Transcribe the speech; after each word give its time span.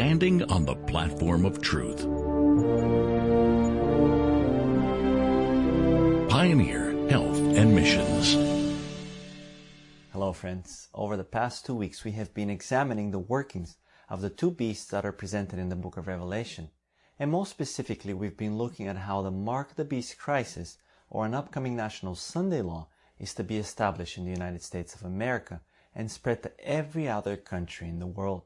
standing 0.00 0.42
on 0.44 0.64
the 0.64 0.74
platform 0.74 1.44
of 1.44 1.60
truth. 1.60 1.98
Pioneer 6.30 6.92
Health 7.10 7.36
and 7.36 7.74
Missions. 7.74 8.32
Hello, 10.10 10.32
friends. 10.32 10.88
Over 10.94 11.18
the 11.18 11.22
past 11.38 11.66
two 11.66 11.74
weeks, 11.74 12.02
we 12.02 12.12
have 12.12 12.32
been 12.32 12.48
examining 12.48 13.10
the 13.10 13.18
workings 13.18 13.76
of 14.08 14.22
the 14.22 14.30
two 14.30 14.50
beasts 14.50 14.90
that 14.90 15.04
are 15.04 15.12
presented 15.12 15.58
in 15.58 15.68
the 15.68 15.76
book 15.76 15.98
of 15.98 16.06
Revelation. 16.06 16.70
And 17.18 17.30
most 17.30 17.50
specifically, 17.50 18.14
we've 18.14 18.38
been 18.38 18.56
looking 18.56 18.88
at 18.88 18.96
how 18.96 19.20
the 19.20 19.30
Mark 19.30 19.72
of 19.72 19.76
the 19.76 19.84
Beast 19.84 20.16
crisis, 20.16 20.78
or 21.10 21.26
an 21.26 21.34
upcoming 21.34 21.76
national 21.76 22.14
Sunday 22.14 22.62
law, 22.62 22.88
is 23.18 23.34
to 23.34 23.44
be 23.44 23.58
established 23.58 24.16
in 24.16 24.24
the 24.24 24.30
United 24.30 24.62
States 24.62 24.94
of 24.94 25.02
America 25.02 25.60
and 25.94 26.10
spread 26.10 26.42
to 26.42 26.58
every 26.58 27.06
other 27.06 27.36
country 27.36 27.86
in 27.86 27.98
the 27.98 28.06
world. 28.06 28.44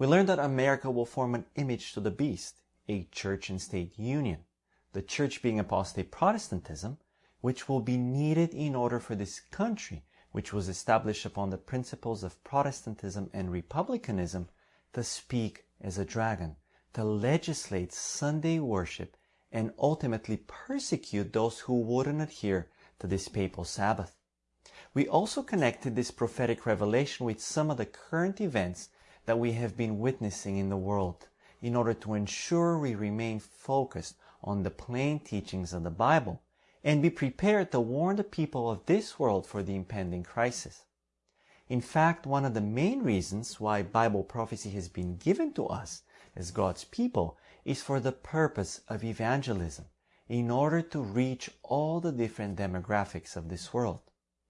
We 0.00 0.06
learned 0.06 0.30
that 0.30 0.38
America 0.38 0.90
will 0.90 1.04
form 1.04 1.34
an 1.34 1.44
image 1.56 1.92
to 1.92 2.00
the 2.00 2.10
beast, 2.10 2.62
a 2.88 3.06
church 3.12 3.50
and 3.50 3.60
state 3.60 3.98
union, 3.98 4.46
the 4.94 5.02
church 5.02 5.42
being 5.42 5.58
apostate 5.58 6.10
Protestantism, 6.10 6.96
which 7.42 7.68
will 7.68 7.80
be 7.80 7.98
needed 7.98 8.54
in 8.54 8.74
order 8.74 8.98
for 8.98 9.14
this 9.14 9.40
country, 9.40 10.06
which 10.32 10.54
was 10.54 10.70
established 10.70 11.26
upon 11.26 11.50
the 11.50 11.58
principles 11.58 12.24
of 12.24 12.42
Protestantism 12.44 13.28
and 13.34 13.52
republicanism, 13.52 14.48
to 14.94 15.04
speak 15.04 15.66
as 15.82 15.98
a 15.98 16.06
dragon, 16.06 16.56
to 16.94 17.04
legislate 17.04 17.92
Sunday 17.92 18.58
worship, 18.58 19.18
and 19.52 19.70
ultimately 19.78 20.38
persecute 20.46 21.34
those 21.34 21.58
who 21.58 21.78
wouldn't 21.78 22.22
adhere 22.22 22.70
to 23.00 23.06
this 23.06 23.28
papal 23.28 23.64
Sabbath. 23.64 24.16
We 24.94 25.06
also 25.06 25.42
connected 25.42 25.94
this 25.94 26.10
prophetic 26.10 26.64
revelation 26.64 27.26
with 27.26 27.38
some 27.38 27.70
of 27.70 27.76
the 27.76 27.84
current 27.84 28.40
events 28.40 28.88
that 29.26 29.38
we 29.38 29.52
have 29.52 29.76
been 29.76 29.98
witnessing 29.98 30.56
in 30.56 30.68
the 30.68 30.76
world 30.76 31.28
in 31.60 31.76
order 31.76 31.94
to 31.94 32.14
ensure 32.14 32.78
we 32.78 32.94
remain 32.94 33.38
focused 33.38 34.16
on 34.42 34.62
the 34.62 34.70
plain 34.70 35.20
teachings 35.20 35.72
of 35.72 35.82
the 35.82 35.90
Bible 35.90 36.42
and 36.82 37.02
be 37.02 37.10
prepared 37.10 37.70
to 37.70 37.80
warn 37.80 38.16
the 38.16 38.24
people 38.24 38.70
of 38.70 38.86
this 38.86 39.18
world 39.18 39.46
for 39.46 39.62
the 39.62 39.74
impending 39.74 40.22
crisis. 40.22 40.84
In 41.68 41.80
fact, 41.80 42.26
one 42.26 42.44
of 42.44 42.54
the 42.54 42.60
main 42.60 43.02
reasons 43.02 43.60
why 43.60 43.82
Bible 43.82 44.24
prophecy 44.24 44.70
has 44.70 44.88
been 44.88 45.16
given 45.16 45.52
to 45.52 45.66
us 45.66 46.02
as 46.34 46.50
God's 46.50 46.84
people 46.84 47.36
is 47.64 47.82
for 47.82 48.00
the 48.00 48.12
purpose 48.12 48.80
of 48.88 49.04
evangelism 49.04 49.84
in 50.28 50.50
order 50.50 50.80
to 50.80 51.00
reach 51.00 51.50
all 51.62 52.00
the 52.00 52.12
different 52.12 52.56
demographics 52.58 53.36
of 53.36 53.48
this 53.48 53.74
world. 53.74 54.00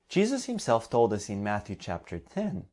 Jesus 0.08 0.44
himself 0.44 0.88
told 0.88 1.12
us 1.12 1.28
in 1.28 1.42
Matthew 1.42 1.76
chapter 1.76 2.18
10, 2.18 2.66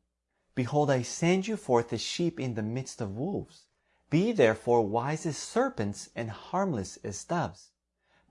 Behold, 0.58 0.90
I 0.90 1.02
send 1.02 1.46
you 1.46 1.56
forth 1.56 1.92
as 1.92 2.00
sheep 2.00 2.40
in 2.40 2.54
the 2.54 2.64
midst 2.64 3.00
of 3.00 3.16
wolves. 3.16 3.66
Be 4.10 4.32
therefore 4.32 4.84
wise 4.84 5.24
as 5.24 5.38
serpents 5.38 6.10
and 6.16 6.32
harmless 6.32 6.98
as 7.04 7.22
doves. 7.22 7.70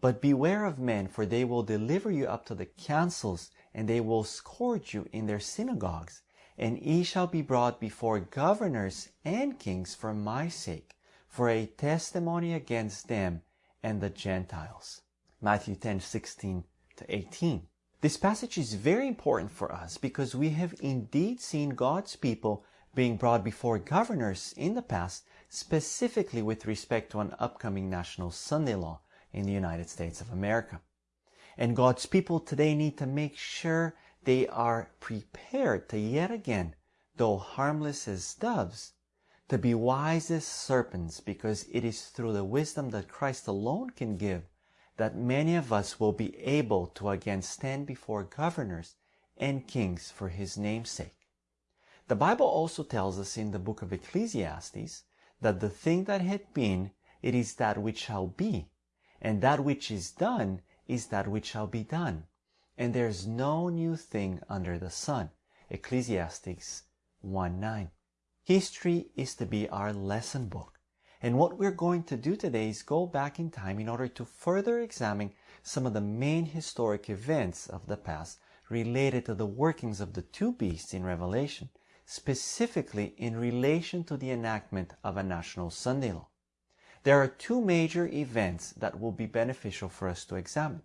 But 0.02 0.20
beware 0.20 0.66
of 0.66 0.78
men, 0.78 1.08
for 1.08 1.25
they 1.25 1.45
will 1.45 1.64
deliver 1.64 2.11
you 2.11 2.28
up 2.28 2.45
to 2.48 2.53
the 2.53 2.66
councils, 2.66 3.50
and 3.73 3.88
they 3.88 4.02
will 4.02 4.25
scourge 4.25 4.94
you 4.94 5.08
in 5.14 5.28
their 5.28 5.39
synagogues. 5.39 6.22
And 6.58 6.78
ye 6.80 7.03
shall 7.03 7.28
be 7.28 7.42
brought 7.42 7.80
before 7.80 8.20
governors 8.20 9.08
and 9.23 9.58
kings 9.58 9.95
for 9.95 10.14
my 10.14 10.50
sake, 10.50 10.98
for 11.30 11.48
a 11.48 11.66
testimony 11.66 12.53
against 12.53 13.08
them 13.08 13.42
and 13.81 14.02
the 14.02 14.09
Gentiles. 14.09 15.02
Matthew 15.39 15.75
10 15.75 16.02
16 16.02 16.66
to 16.98 17.05
18. 17.08 17.67
This 18.00 18.16
passage 18.16 18.59
is 18.59 18.76
very 18.76 19.08
important 19.08 19.52
for 19.52 19.72
us 19.72 19.98
because 19.98 20.36
we 20.36 20.50
have 20.52 20.76
indeed 20.81 21.42
seen 21.42 21.72
God's 21.72 22.16
people 22.16 22.64
being 22.94 23.17
brought 23.17 23.44
before 23.44 23.80
governors 23.80 24.54
in 24.56 24.76
the 24.76 24.84
past, 24.84 25.26
specifically 25.50 26.44
with 26.44 26.67
respect 26.67 27.12
to 27.12 27.22
an 27.22 27.34
upcoming 27.39 27.89
national 27.89 28.30
Sunday 28.30 28.76
law 28.76 29.02
in 29.33 29.48
the 29.48 29.52
United 29.52 29.89
States 29.89 30.22
of 30.22 30.32
America. 30.32 30.80
And 31.58 31.76
God's 31.76 32.05
people 32.05 32.39
today 32.39 32.76
need 32.76 32.99
to 32.99 33.08
make 33.08 33.36
sure 33.36 33.95
they 34.26 34.48
are 34.48 34.92
prepared 34.99 35.89
to 35.89 35.98
yet 35.98 36.30
again, 36.30 36.76
though 37.16 37.38
harmless 37.38 38.08
as 38.08 38.36
doves, 38.36 38.93
to 39.49 39.58
be 39.58 39.73
wise 39.73 40.30
as 40.30 40.45
serpents 40.45 41.20
because 41.20 41.66
it 41.72 41.83
is 41.83 42.05
through 42.10 42.33
the 42.33 42.43
wisdom 42.43 42.92
that 42.92 43.10
Christ 43.10 43.48
alone 43.48 43.89
can 43.89 44.17
give 44.17 44.43
that 44.98 45.16
many 45.16 45.56
of 45.56 45.72
us 45.72 46.00
will 46.00 46.12
be 46.12 46.38
able 46.40 46.88
to 46.88 47.10
again 47.10 47.42
stand 47.42 47.86
before 47.86 48.24
governors 48.24 48.96
and 49.38 49.68
kings 49.68 50.12
for 50.12 50.30
his 50.30 50.58
name's 50.58 50.90
sake. 50.90 51.28
The 52.08 52.16
Bible 52.16 52.48
also 52.48 52.84
tells 52.84 53.20
us 53.20 53.38
in 53.38 53.52
the 53.52 53.60
book 53.60 53.82
of 53.82 53.94
Ecclesiastes 53.94 55.04
that 55.42 55.60
the 55.60 55.70
thing 55.70 56.06
that 56.06 56.22
had 56.22 56.54
been, 56.54 56.92
it 57.22 57.36
is 57.36 57.56
that 57.56 57.78
which 57.78 58.00
shall 58.00 58.28
be, 58.28 58.70
and 59.22 59.42
that 59.42 59.64
which 59.64 59.92
is 59.92 60.12
done 60.12 60.62
is 60.88 61.08
that 61.08 61.28
which 61.28 61.46
shall 61.46 61.68
be 61.68 61.84
done. 61.84 62.26
And 62.78 62.94
there 62.94 63.08
is 63.08 63.28
no 63.28 63.70
new 63.70 63.96
thing 63.96 64.42
under 64.50 64.78
the 64.78 64.90
sun. 64.90 65.32
Ecclesiastes 65.70 66.84
1 67.22 67.60
9. 67.60 67.92
History 68.44 69.10
is 69.16 69.36
to 69.36 69.46
be 69.46 69.68
our 69.68 69.92
lesson 69.92 70.48
book. 70.48 70.77
And 71.22 71.38
what 71.38 71.58
we're 71.58 71.72
going 71.72 72.04
to 72.04 72.16
do 72.16 72.36
today 72.36 72.70
is 72.70 72.83
go 72.83 73.08
back 73.08 73.39
in 73.39 73.50
time 73.50 73.80
in 73.80 73.89
order 73.89 74.08
to 74.08 74.26
further 74.26 74.80
examine 74.80 75.33
some 75.64 75.86
of 75.86 75.94
the 75.94 76.02
main 76.02 76.45
historic 76.45 77.10
events 77.10 77.67
of 77.67 77.88
the 77.88 77.98
past 77.98 78.39
related 78.70 79.26
to 79.26 79.33
the 79.33 79.45
workings 79.45 80.00
of 80.00 80.14
the 80.14 80.22
two 80.22 80.52
beasts 80.52 80.94
in 80.94 81.04
Revelation, 81.04 81.70
specifically 82.05 83.16
in 83.17 83.36
relation 83.36 84.04
to 84.04 84.16
the 84.16 84.30
enactment 84.30 84.94
of 85.04 85.17
a 85.17 85.23
national 85.23 85.72
Sunday 85.72 86.11
law. 86.11 86.28
There 87.04 87.20
are 87.22 87.28
two 87.28 87.61
major 87.61 88.08
events 88.08 88.72
that 88.73 88.99
will 88.99 89.11
be 89.11 89.26
beneficial 89.26 89.89
for 89.89 90.08
us 90.08 90.26
to 90.26 90.36
examine. 90.36 90.84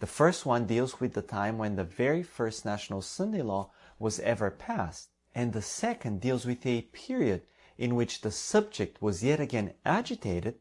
The 0.00 0.06
first 0.06 0.44
one 0.44 0.66
deals 0.66 0.98
with 0.98 1.12
the 1.12 1.22
time 1.22 1.58
when 1.58 1.76
the 1.76 1.84
very 1.84 2.24
first 2.24 2.64
national 2.64 3.02
Sunday 3.02 3.42
law 3.42 3.70
was 3.98 4.18
ever 4.20 4.50
passed, 4.50 5.10
and 5.34 5.52
the 5.52 5.62
second 5.62 6.20
deals 6.20 6.44
with 6.44 6.66
a 6.66 6.82
period 6.82 7.42
in 7.82 7.96
which 7.96 8.20
the 8.20 8.30
subject 8.30 9.02
was 9.02 9.24
yet 9.24 9.40
again 9.40 9.74
agitated, 9.84 10.54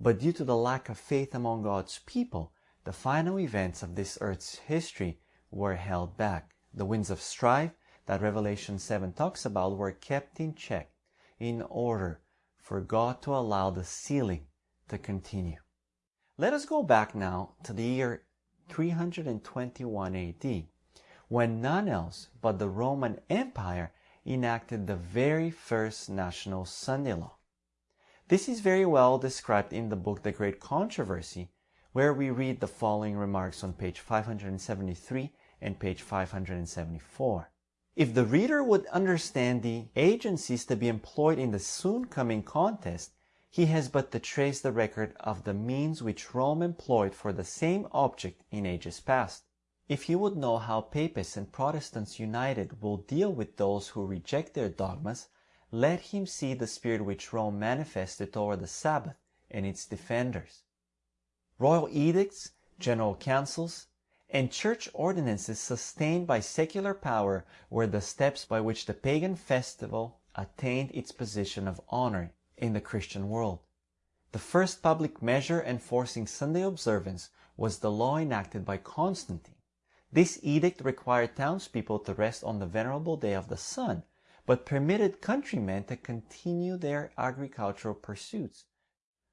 but 0.00 0.18
due 0.18 0.32
to 0.32 0.44
the 0.44 0.56
lack 0.56 0.88
of 0.88 0.96
faith 0.96 1.34
among 1.34 1.62
God's 1.62 2.00
people, 2.06 2.54
the 2.84 2.92
final 2.92 3.38
events 3.38 3.82
of 3.82 3.94
this 3.94 4.16
earth's 4.22 4.56
history 4.60 5.20
were 5.50 5.74
held 5.74 6.16
back. 6.16 6.54
The 6.72 6.86
winds 6.86 7.10
of 7.10 7.20
strife 7.20 7.72
that 8.06 8.22
Revelation 8.22 8.78
7 8.78 9.12
talks 9.12 9.44
about 9.44 9.76
were 9.76 9.92
kept 9.92 10.40
in 10.40 10.54
check 10.54 10.90
in 11.38 11.60
order 11.68 12.22
for 12.56 12.80
God 12.80 13.20
to 13.20 13.34
allow 13.34 13.68
the 13.68 13.84
sealing 13.84 14.46
to 14.88 14.96
continue. 14.96 15.58
Let 16.38 16.54
us 16.54 16.64
go 16.64 16.82
back 16.82 17.14
now 17.14 17.56
to 17.64 17.74
the 17.74 17.82
year 17.82 18.22
321 18.70 20.16
AD, 20.16 20.64
when 21.28 21.60
none 21.60 21.88
else 21.88 22.28
but 22.40 22.58
the 22.58 22.70
Roman 22.70 23.20
Empire 23.28 23.92
enacted 24.26 24.86
the 24.86 24.96
very 24.96 25.50
first 25.50 26.08
national 26.08 26.64
Sunday 26.64 27.12
law. 27.14 27.36
This 28.28 28.48
is 28.48 28.60
very 28.60 28.86
well 28.86 29.18
described 29.18 29.72
in 29.72 29.90
the 29.90 29.96
book 29.96 30.22
The 30.22 30.32
Great 30.32 30.60
Controversy, 30.60 31.50
where 31.92 32.12
we 32.12 32.30
read 32.30 32.60
the 32.60 32.66
following 32.66 33.16
remarks 33.16 33.62
on 33.62 33.74
page 33.74 34.00
573 34.00 35.32
and 35.60 35.78
page 35.78 36.02
574. 36.02 37.50
If 37.96 38.14
the 38.14 38.24
reader 38.24 38.64
would 38.64 38.86
understand 38.86 39.62
the 39.62 39.88
agencies 39.94 40.64
to 40.66 40.76
be 40.76 40.88
employed 40.88 41.38
in 41.38 41.52
the 41.52 41.58
soon 41.58 42.06
coming 42.06 42.42
contest, 42.42 43.12
he 43.50 43.66
has 43.66 43.88
but 43.88 44.10
to 44.10 44.18
trace 44.18 44.60
the 44.60 44.72
record 44.72 45.14
of 45.20 45.44
the 45.44 45.54
means 45.54 46.02
which 46.02 46.34
Rome 46.34 46.62
employed 46.62 47.14
for 47.14 47.32
the 47.32 47.44
same 47.44 47.86
object 47.92 48.42
in 48.50 48.66
ages 48.66 48.98
past. 48.98 49.44
If 49.86 50.08
you 50.08 50.18
would 50.18 50.34
know 50.34 50.56
how 50.56 50.80
Papists 50.80 51.36
and 51.36 51.52
Protestants 51.52 52.18
united 52.18 52.80
will 52.80 52.96
deal 52.96 53.30
with 53.30 53.58
those 53.58 53.88
who 53.88 54.06
reject 54.06 54.54
their 54.54 54.70
dogmas, 54.70 55.28
let 55.70 56.00
him 56.00 56.26
see 56.26 56.54
the 56.54 56.66
spirit 56.66 57.04
which 57.04 57.34
Rome 57.34 57.58
manifested 57.58 58.32
toward 58.32 58.60
the 58.60 58.66
Sabbath 58.66 59.16
and 59.50 59.66
its 59.66 59.84
defenders. 59.84 60.62
Royal 61.58 61.86
edicts, 61.90 62.52
general 62.78 63.14
councils, 63.14 63.88
and 64.30 64.50
church 64.50 64.88
ordinances 64.94 65.60
sustained 65.60 66.26
by 66.26 66.40
secular 66.40 66.94
power 66.94 67.44
were 67.68 67.86
the 67.86 68.00
steps 68.00 68.46
by 68.46 68.62
which 68.62 68.86
the 68.86 68.94
pagan 68.94 69.36
festival 69.36 70.18
attained 70.34 70.92
its 70.94 71.12
position 71.12 71.68
of 71.68 71.78
honor 71.90 72.32
in 72.56 72.72
the 72.72 72.80
Christian 72.80 73.28
world. 73.28 73.58
The 74.32 74.38
first 74.38 74.82
public 74.82 75.20
measure 75.20 75.62
enforcing 75.62 76.26
Sunday 76.26 76.62
observance 76.62 77.28
was 77.58 77.80
the 77.80 77.90
law 77.90 78.16
enacted 78.16 78.64
by 78.64 78.78
Constantine. 78.78 79.53
This 80.14 80.38
edict 80.44 80.80
required 80.84 81.34
townspeople 81.34 81.98
to 81.98 82.14
rest 82.14 82.44
on 82.44 82.60
the 82.60 82.66
venerable 82.66 83.16
day 83.16 83.34
of 83.34 83.48
the 83.48 83.56
sun, 83.56 84.04
but 84.46 84.64
permitted 84.64 85.20
countrymen 85.20 85.82
to 85.86 85.96
continue 85.96 86.76
their 86.76 87.10
agricultural 87.18 87.96
pursuits. 87.96 88.66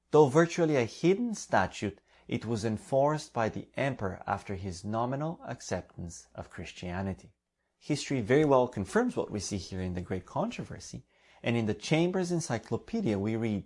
Though 0.09 0.27
virtually 0.27 0.77
a 0.77 0.85
hidden 0.85 1.35
statute, 1.35 2.01
it 2.27 2.47
was 2.47 2.65
enforced 2.65 3.31
by 3.31 3.47
the 3.47 3.67
emperor 3.77 4.23
after 4.25 4.55
his 4.55 4.83
nominal 4.83 5.39
acceptance 5.47 6.25
of 6.33 6.49
Christianity. 6.49 7.31
History 7.77 8.21
very 8.21 8.45
well 8.45 8.67
confirms 8.67 9.15
what 9.15 9.29
we 9.29 9.39
see 9.39 9.57
here 9.57 9.81
in 9.81 9.93
the 9.93 10.01
Great 10.01 10.25
Controversy, 10.25 11.05
And 11.43 11.55
in 11.55 11.67
the 11.67 11.75
Chambers 11.75 12.31
Encyclopedia, 12.31 13.19
we 13.19 13.35
read, 13.35 13.65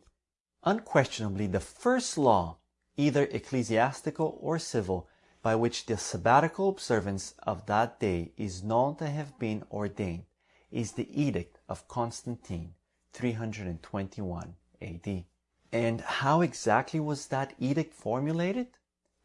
Unquestionably, 0.66 1.48
the 1.48 1.62
first 1.62 2.18
law, 2.18 2.58
either 2.98 3.24
ecclesiastical 3.32 4.38
or 4.42 4.60
civil, 4.60 5.08
by 5.46 5.54
which 5.54 5.86
the 5.86 5.96
sabbatical 5.96 6.70
observance 6.70 7.36
of 7.44 7.68
that 7.68 8.00
day 8.00 8.32
is 8.36 8.64
known 8.64 8.96
to 8.96 9.08
have 9.08 9.38
been 9.38 9.64
ordained, 9.72 10.26
is 10.72 10.94
the 10.94 11.08
Edict 11.14 11.60
of 11.70 11.88
Constantine, 11.88 12.74
321 13.14 14.56
AD. 14.82 15.24
And 15.72 16.02
how 16.02 16.42
exactly 16.42 17.00
was 17.00 17.28
that 17.28 17.54
edict 17.60 17.94
formulated? 17.94 18.70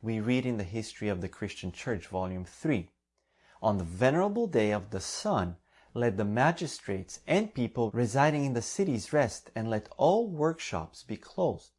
We 0.02 0.20
read 0.20 0.44
in 0.44 0.58
the 0.58 0.62
History 0.78 1.08
of 1.08 1.22
the 1.22 1.28
Christian 1.30 1.72
Church, 1.72 2.08
Volume 2.08 2.44
3. 2.44 2.90
On 3.62 3.78
the 3.78 3.84
venerable 3.84 4.46
day 4.46 4.72
of 4.72 4.90
the 4.90 5.00
sun, 5.00 5.56
let 5.94 6.18
the 6.18 6.26
magistrates 6.26 7.20
and 7.26 7.54
people 7.54 7.90
residing 7.94 8.44
in 8.44 8.52
the 8.52 8.60
cities 8.60 9.14
rest, 9.14 9.50
and 9.54 9.70
let 9.70 9.88
all 9.96 10.28
workshops 10.28 11.02
be 11.02 11.16
closed. 11.16 11.70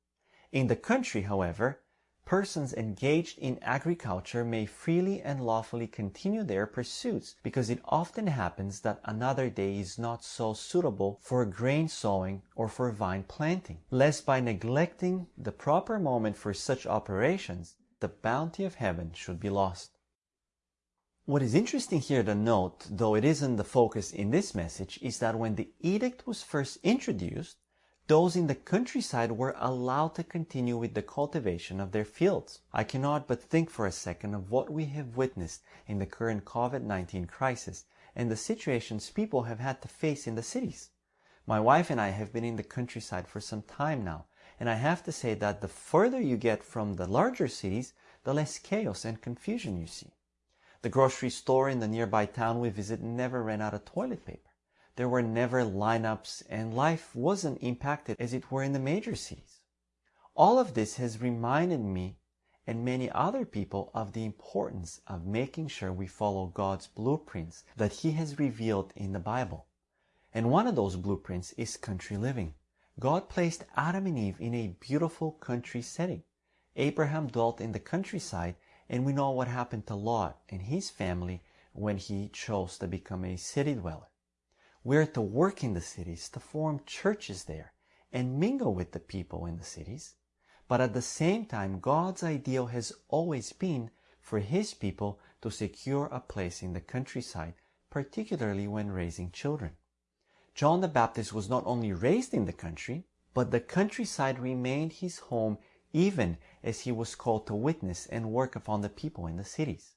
In 0.52 0.66
the 0.66 0.76
country, 0.76 1.22
however, 1.22 1.81
persons 2.26 2.74
engaged 2.74 3.38
in 3.40 3.60
agriculture 3.62 4.46
may 4.46 4.66
freely 4.66 5.22
and 5.22 5.46
lawfully 5.46 5.88
continue 5.88 6.44
their 6.44 6.66
pursuits, 6.66 7.36
because 7.44 7.70
it 7.70 7.82
often 7.86 8.28
happens 8.28 8.82
that 8.82 9.00
another 9.06 9.50
day 9.50 9.78
is 9.78 10.00
not 10.00 10.24
so 10.24 10.54
suitable 10.54 11.20
for 11.22 11.46
grain 11.46 11.88
sowing 11.88 12.42
or 12.56 12.68
for 12.68 12.92
vine 12.92 13.24
planting, 13.24 13.80
lest 13.90 14.26
by 14.26 14.40
neglecting 14.40 15.28
the 15.38 15.52
proper 15.52 16.00
moment 16.00 16.38
for 16.38 16.54
such 16.54 16.86
operations, 16.86 17.76
the 18.00 18.08
bounty 18.08 18.64
of 18.64 18.76
heaven 18.76 19.12
should 19.14 19.40
be 19.40 19.50
lost. 19.50 19.98
What 21.26 21.44
is 21.44 21.54
interesting 21.54 22.02
here 22.02 22.24
to 22.24 22.34
note, 22.34 22.88
though 22.90 23.16
it 23.16 23.24
isn't 23.24 23.56
the 23.56 23.64
focus 23.64 24.12
in 24.12 24.32
this 24.32 24.56
message, 24.56 24.98
is 25.02 25.20
that 25.20 25.38
when 25.38 25.56
the 25.56 25.70
edict 25.80 26.26
was 26.26 26.42
first 26.42 26.80
introduced, 26.84 27.58
those 28.12 28.36
in 28.36 28.48
the 28.48 28.56
countryside 28.56 29.32
were 29.32 29.56
allowed 29.58 30.14
to 30.14 30.22
continue 30.22 30.76
with 30.76 30.96
the 30.96 31.02
cultivation 31.02 31.80
of 31.80 31.94
their 31.94 32.04
fields. 32.04 32.60
I 32.74 32.84
cannot 32.84 33.26
but 33.26 33.42
think 33.42 33.70
for 33.70 33.88
a 33.88 33.92
second 33.94 34.34
of 34.34 34.52
what 34.52 34.70
we 34.70 34.88
have 34.88 35.16
witnessed 35.16 35.62
in 35.88 36.00
the 36.00 36.06
current 36.06 36.44
COVID-19 36.44 37.30
crisis 37.30 37.86
and 38.14 38.30
the 38.30 38.36
situations 38.36 39.10
people 39.10 39.44
have 39.44 39.60
had 39.60 39.82
to 39.82 39.88
face 39.88 40.28
in 40.28 40.36
the 40.36 40.44
cities. 40.44 40.90
My 41.48 41.62
wife 41.62 41.90
and 41.90 42.02
I 42.02 42.10
have 42.10 42.34
been 42.34 42.44
in 42.44 42.58
the 42.58 42.64
countryside 42.64 43.30
for 43.30 43.40
some 43.40 43.62
time 43.62 44.04
now, 44.04 44.26
and 44.60 44.70
I 44.70 44.74
have 44.74 45.02
to 45.06 45.14
say 45.14 45.34
that 45.36 45.62
the 45.62 45.70
further 45.70 46.20
you 46.20 46.36
get 46.36 46.66
from 46.66 46.98
the 46.98 47.08
larger 47.08 47.48
cities, 47.48 47.94
the 48.26 48.34
less 48.34 48.60
chaos 48.60 49.06
and 49.06 49.22
confusion 49.22 49.80
you 49.80 49.88
see. 49.88 50.12
The 50.82 50.90
grocery 50.90 51.30
store 51.30 51.70
in 51.70 51.80
the 51.80 51.88
nearby 51.88 52.26
town 52.26 52.60
we 52.60 52.72
visit 52.72 53.02
never 53.02 53.42
ran 53.42 53.62
out 53.62 53.74
of 53.74 53.86
toilet 53.86 54.26
paper. 54.26 54.51
There 54.98 55.08
were 55.08 55.22
never 55.22 55.64
lineups 55.64 56.44
and 56.50 56.74
life 56.74 57.16
wasn't 57.16 57.64
impacted 57.64 58.18
as 58.20 58.34
it 58.34 58.52
were 58.52 58.62
in 58.62 58.74
the 58.74 58.80
major 58.80 59.16
cities. 59.16 59.62
All 60.36 60.60
of 60.60 60.74
this 60.74 60.98
has 60.98 61.22
reminded 61.22 61.80
me 61.80 62.18
and 62.68 62.84
many 62.86 63.10
other 63.10 63.46
people 63.46 63.90
of 63.94 64.14
the 64.14 64.26
importance 64.26 65.02
of 65.08 65.26
making 65.26 65.70
sure 65.70 65.94
we 65.94 66.08
follow 66.08 66.48
God's 66.48 66.88
blueprints 66.88 67.64
that 67.78 67.94
He 67.94 68.12
has 68.12 68.38
revealed 68.38 68.92
in 68.96 69.14
the 69.14 69.20
Bible. 69.20 69.68
And 70.34 70.52
one 70.52 70.68
of 70.68 70.76
those 70.76 70.98
blueprints 70.98 71.54
is 71.54 71.78
country 71.78 72.18
living. 72.18 72.54
God 73.00 73.30
placed 73.30 73.66
Adam 73.76 74.06
and 74.06 74.20
Eve 74.20 74.40
in 74.40 74.54
a 74.54 74.76
beautiful 74.80 75.32
country 75.32 75.82
setting. 75.82 76.24
Abraham 76.76 77.28
dwelt 77.28 77.60
in 77.60 77.72
the 77.72 77.80
countryside 77.80 78.56
and 78.90 79.06
we 79.06 79.14
know 79.14 79.32
what 79.32 79.48
happened 79.48 79.88
to 79.88 79.96
Lot 79.96 80.42
and 80.50 80.62
his 80.62 80.90
family 80.90 81.42
when 81.74 81.98
he 81.98 82.28
chose 82.28 82.78
to 82.78 82.88
become 82.88 83.24
a 83.24 83.38
city 83.38 83.74
dweller. 83.74 84.11
We're 84.84 85.06
to 85.08 85.22
work 85.22 85.64
in 85.64 85.74
the 85.74 85.82
cities, 85.82 86.30
to 86.30 86.40
form 86.40 86.82
churches 86.86 87.44
there, 87.44 87.74
and 88.12 88.40
mingle 88.40 88.74
with 88.74 88.92
the 88.92 89.00
people 89.00 89.46
in 89.46 89.58
the 89.58 89.64
cities. 89.64 90.16
But 90.68 90.82
at 90.82 90.94
the 90.94 91.02
same 91.02 91.46
time, 91.46 91.80
God's 91.80 92.24
ideal 92.24 92.68
has 92.68 92.92
always 93.08 93.54
been 93.54 93.92
for 94.22 94.40
His 94.40 94.74
people 94.74 95.20
to 95.42 95.52
secure 95.52 96.06
a 96.06 96.20
place 96.20 96.64
in 96.64 96.74
the 96.74 96.82
countryside, 96.82 97.56
particularly 97.90 98.68
when 98.68 98.92
raising 98.92 99.32
children. 99.32 99.76
John 100.54 100.82
the 100.82 100.88
Baptist 100.88 101.32
was 101.32 101.50
not 101.50 101.66
only 101.66 101.94
raised 101.94 102.34
in 102.34 102.46
the 102.46 102.54
country, 102.54 103.06
but 103.34 103.52
the 103.52 103.62
countryside 103.62 104.40
remained 104.40 104.94
his 104.94 105.20
home 105.20 105.58
even 105.94 106.38
as 106.64 106.82
he 106.82 106.92
was 106.92 107.16
called 107.16 107.48
to 107.48 107.56
witness 107.56 108.06
and 108.08 108.32
work 108.32 108.56
upon 108.56 108.82
the 108.82 108.90
people 108.90 109.28
in 109.28 109.38
the 109.38 109.44
cities. 109.44 109.96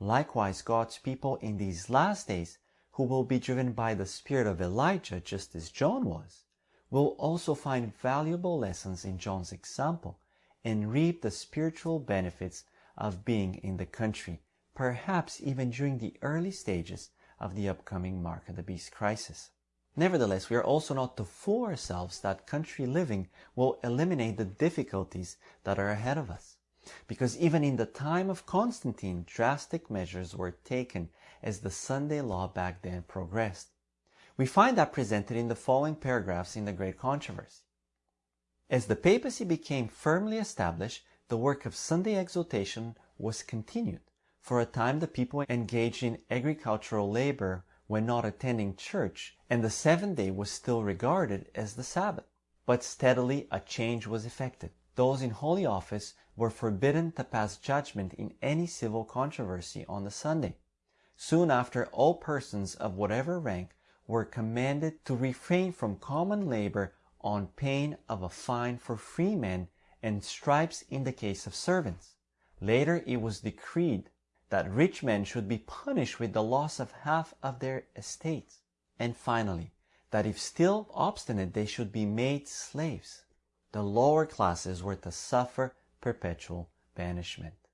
Likewise, 0.00 0.62
God's 0.62 0.98
people 0.98 1.36
in 1.36 1.56
these 1.56 1.90
last 1.90 2.28
days, 2.28 2.58
who 2.98 3.04
will 3.04 3.22
be 3.22 3.38
driven 3.38 3.70
by 3.70 3.94
the 3.94 4.04
spirit 4.04 4.44
of 4.44 4.60
Elijah 4.60 5.20
just 5.20 5.54
as 5.54 5.70
John 5.70 6.04
was, 6.04 6.42
will 6.90 7.14
also 7.16 7.54
find 7.54 7.96
valuable 7.96 8.58
lessons 8.58 9.04
in 9.04 9.18
John's 9.18 9.52
example 9.52 10.18
and 10.64 10.92
reap 10.92 11.22
the 11.22 11.30
spiritual 11.30 12.00
benefits 12.00 12.64
of 12.96 13.24
being 13.24 13.54
in 13.62 13.76
the 13.76 13.86
country, 13.86 14.42
perhaps 14.74 15.40
even 15.40 15.70
during 15.70 15.98
the 15.98 16.16
early 16.22 16.50
stages 16.50 17.10
of 17.38 17.54
the 17.54 17.68
upcoming 17.68 18.20
Mark 18.20 18.48
of 18.48 18.56
the 18.56 18.64
Beast 18.64 18.90
crisis. 18.90 19.50
Nevertheless, 19.94 20.50
we 20.50 20.56
are 20.56 20.64
also 20.64 20.92
not 20.92 21.16
to 21.18 21.24
fool 21.24 21.66
ourselves 21.66 22.18
that 22.22 22.48
country 22.48 22.84
living 22.84 23.28
will 23.54 23.78
eliminate 23.84 24.38
the 24.38 24.44
difficulties 24.44 25.36
that 25.62 25.78
are 25.78 25.90
ahead 25.90 26.18
of 26.18 26.32
us. 26.32 26.56
Because 27.06 27.38
even 27.38 27.62
in 27.62 27.76
the 27.76 27.86
time 27.86 28.28
of 28.28 28.44
Constantine, 28.44 29.24
drastic 29.24 29.88
measures 29.88 30.34
were 30.34 30.50
taken 30.50 31.10
as 31.42 31.60
the 31.60 31.70
Sunday 31.70 32.20
law 32.20 32.46
back 32.46 32.82
then 32.82 33.04
progressed. 33.08 33.68
We 34.36 34.46
find 34.46 34.78
that 34.78 34.92
presented 34.92 35.36
in 35.36 35.48
the 35.48 35.54
following 35.54 35.96
paragraphs 35.96 36.56
in 36.56 36.64
the 36.64 36.72
Great 36.72 36.98
Controversy. 36.98 37.62
As 38.70 38.86
the 38.86 38.96
papacy 38.96 39.44
became 39.44 39.88
firmly 39.88 40.38
established, 40.38 41.04
the 41.28 41.36
work 41.36 41.66
of 41.66 41.74
Sunday 41.74 42.16
exaltation 42.16 42.96
was 43.18 43.42
continued. 43.42 44.00
For 44.40 44.60
a 44.60 44.66
time, 44.66 45.00
the 45.00 45.08
people 45.08 45.44
engaged 45.48 46.02
in 46.02 46.22
agricultural 46.30 47.10
labor 47.10 47.64
when 47.86 48.06
not 48.06 48.24
attending 48.24 48.76
church, 48.76 49.36
and 49.50 49.64
the 49.64 49.70
seventh 49.70 50.16
day 50.16 50.30
was 50.30 50.50
still 50.50 50.82
regarded 50.82 51.50
as 51.54 51.74
the 51.74 51.82
Sabbath. 51.82 52.26
But 52.66 52.84
steadily 52.84 53.48
a 53.50 53.60
change 53.60 54.06
was 54.06 54.26
effected. 54.26 54.70
Those 54.94 55.22
in 55.22 55.30
holy 55.30 55.64
office 55.64 56.14
were 56.36 56.50
forbidden 56.50 57.12
to 57.12 57.24
pass 57.24 57.56
judgment 57.56 58.14
in 58.14 58.34
any 58.42 58.66
civil 58.66 59.04
controversy 59.04 59.84
on 59.88 60.04
the 60.04 60.10
Sunday. 60.10 60.56
Soon 61.20 61.50
after, 61.50 61.86
all 61.86 62.14
persons 62.14 62.76
of 62.76 62.94
whatever 62.94 63.40
rank 63.40 63.76
were 64.06 64.24
commanded 64.24 65.04
to 65.04 65.16
refrain 65.16 65.72
from 65.72 65.98
common 65.98 66.48
labor 66.48 66.94
on 67.20 67.48
pain 67.48 67.98
of 68.08 68.22
a 68.22 68.28
fine 68.28 68.78
for 68.78 68.96
freemen 68.96 69.66
and 70.00 70.22
stripes 70.22 70.82
in 70.82 71.02
the 71.02 71.12
case 71.12 71.44
of 71.44 71.56
servants. 71.56 72.14
Later 72.60 73.02
it 73.04 73.20
was 73.20 73.40
decreed 73.40 74.10
that 74.50 74.70
rich 74.70 75.02
men 75.02 75.24
should 75.24 75.48
be 75.48 75.58
punished 75.58 76.20
with 76.20 76.34
the 76.34 76.42
loss 76.42 76.78
of 76.78 76.92
half 76.92 77.34
of 77.42 77.58
their 77.58 77.88
estates. 77.96 78.60
And 78.96 79.16
finally, 79.16 79.72
that 80.12 80.24
if 80.24 80.38
still 80.38 80.88
obstinate 80.94 81.52
they 81.52 81.66
should 81.66 81.90
be 81.90 82.06
made 82.06 82.46
slaves. 82.46 83.24
The 83.72 83.82
lower 83.82 84.24
classes 84.24 84.84
were 84.84 84.96
to 84.96 85.10
suffer 85.10 85.74
perpetual 86.00 86.70
banishment. 86.94 87.67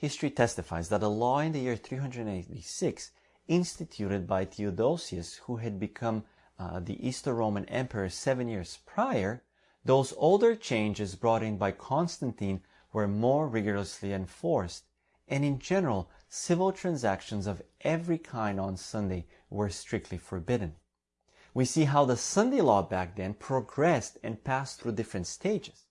History 0.00 0.30
testifies 0.30 0.88
that 0.88 1.02
a 1.02 1.08
law 1.08 1.40
in 1.40 1.52
the 1.52 1.60
year 1.60 1.76
386 1.76 3.10
instituted 3.48 4.26
by 4.26 4.46
Theodosius, 4.46 5.34
who 5.44 5.56
had 5.56 5.78
become 5.78 6.24
uh, 6.58 6.80
the 6.80 7.06
Eastern 7.06 7.36
Roman 7.36 7.66
Emperor 7.66 8.08
seven 8.08 8.48
years 8.48 8.78
prior, 8.86 9.44
those 9.84 10.14
older 10.16 10.56
changes 10.56 11.16
brought 11.16 11.42
in 11.42 11.58
by 11.58 11.72
Constantine 11.72 12.62
were 12.94 13.06
more 13.06 13.46
rigorously 13.46 14.14
enforced 14.14 14.84
and 15.28 15.44
in 15.44 15.58
general, 15.58 16.10
civil 16.30 16.72
transactions 16.72 17.46
of 17.46 17.60
every 17.82 18.16
kind 18.16 18.58
on 18.58 18.78
Sunday 18.78 19.26
were 19.50 19.68
strictly 19.68 20.16
forbidden. 20.16 20.76
We 21.52 21.66
see 21.66 21.84
how 21.84 22.06
the 22.06 22.16
Sunday 22.16 22.62
law 22.62 22.80
back 22.80 23.16
then 23.16 23.34
progressed 23.34 24.16
and 24.24 24.42
passed 24.42 24.80
through 24.80 24.92
different 24.92 25.26
stages. 25.26 25.84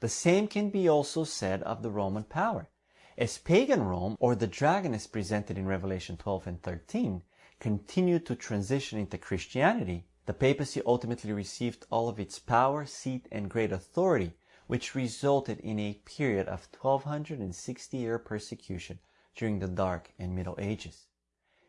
The 0.00 0.08
same 0.08 0.48
can 0.48 0.70
be 0.70 0.88
also 0.88 1.22
said 1.22 1.62
of 1.62 1.82
the 1.82 1.90
Roman 1.92 2.24
power. 2.24 2.68
As 3.16 3.38
pagan 3.38 3.84
Rome, 3.84 4.16
or 4.18 4.34
the 4.34 4.48
dragon 4.48 4.92
as 4.92 5.06
presented 5.06 5.56
in 5.56 5.66
Revelation 5.66 6.16
12 6.16 6.48
and 6.48 6.60
13, 6.60 7.22
continued 7.60 8.26
to 8.26 8.34
transition 8.34 8.98
into 8.98 9.18
Christianity, 9.18 10.08
the 10.26 10.34
papacy 10.34 10.82
ultimately 10.84 11.32
received 11.32 11.86
all 11.90 12.08
of 12.08 12.18
its 12.18 12.40
power, 12.40 12.84
seat, 12.84 13.28
and 13.30 13.48
great 13.48 13.70
authority 13.70 14.32
which 14.66 14.96
resulted 14.96 15.60
in 15.60 15.78
a 15.78 16.00
period 16.04 16.48
of 16.48 16.66
1260 16.72 17.96
year 17.96 18.18
persecution 18.18 18.98
during 19.36 19.60
the 19.60 19.68
Dark 19.68 20.12
and 20.18 20.34
Middle 20.34 20.56
Ages. 20.58 21.06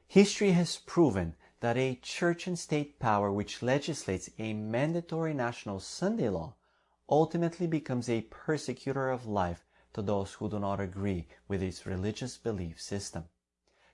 History 0.07 0.53
has 0.53 0.77
proven 0.77 1.35
that 1.59 1.77
a 1.77 1.99
church 2.01 2.47
and 2.47 2.57
state 2.57 2.97
power 2.97 3.31
which 3.31 3.61
legislates 3.61 4.31
a 4.39 4.53
mandatory 4.53 5.35
national 5.35 5.79
Sunday 5.79 6.29
law 6.29 6.55
ultimately 7.07 7.67
becomes 7.67 8.09
a 8.09 8.21
persecutor 8.31 9.11
of 9.11 9.27
life 9.27 9.63
to 9.95 10.01
those 10.01 10.33
who 10.33 10.49
do 10.49 10.59
not 10.59 10.81
agree 10.81 11.25
with 11.47 11.63
its 11.63 11.85
religious 11.85 12.37
belief 12.37 12.81
system. 12.81 13.23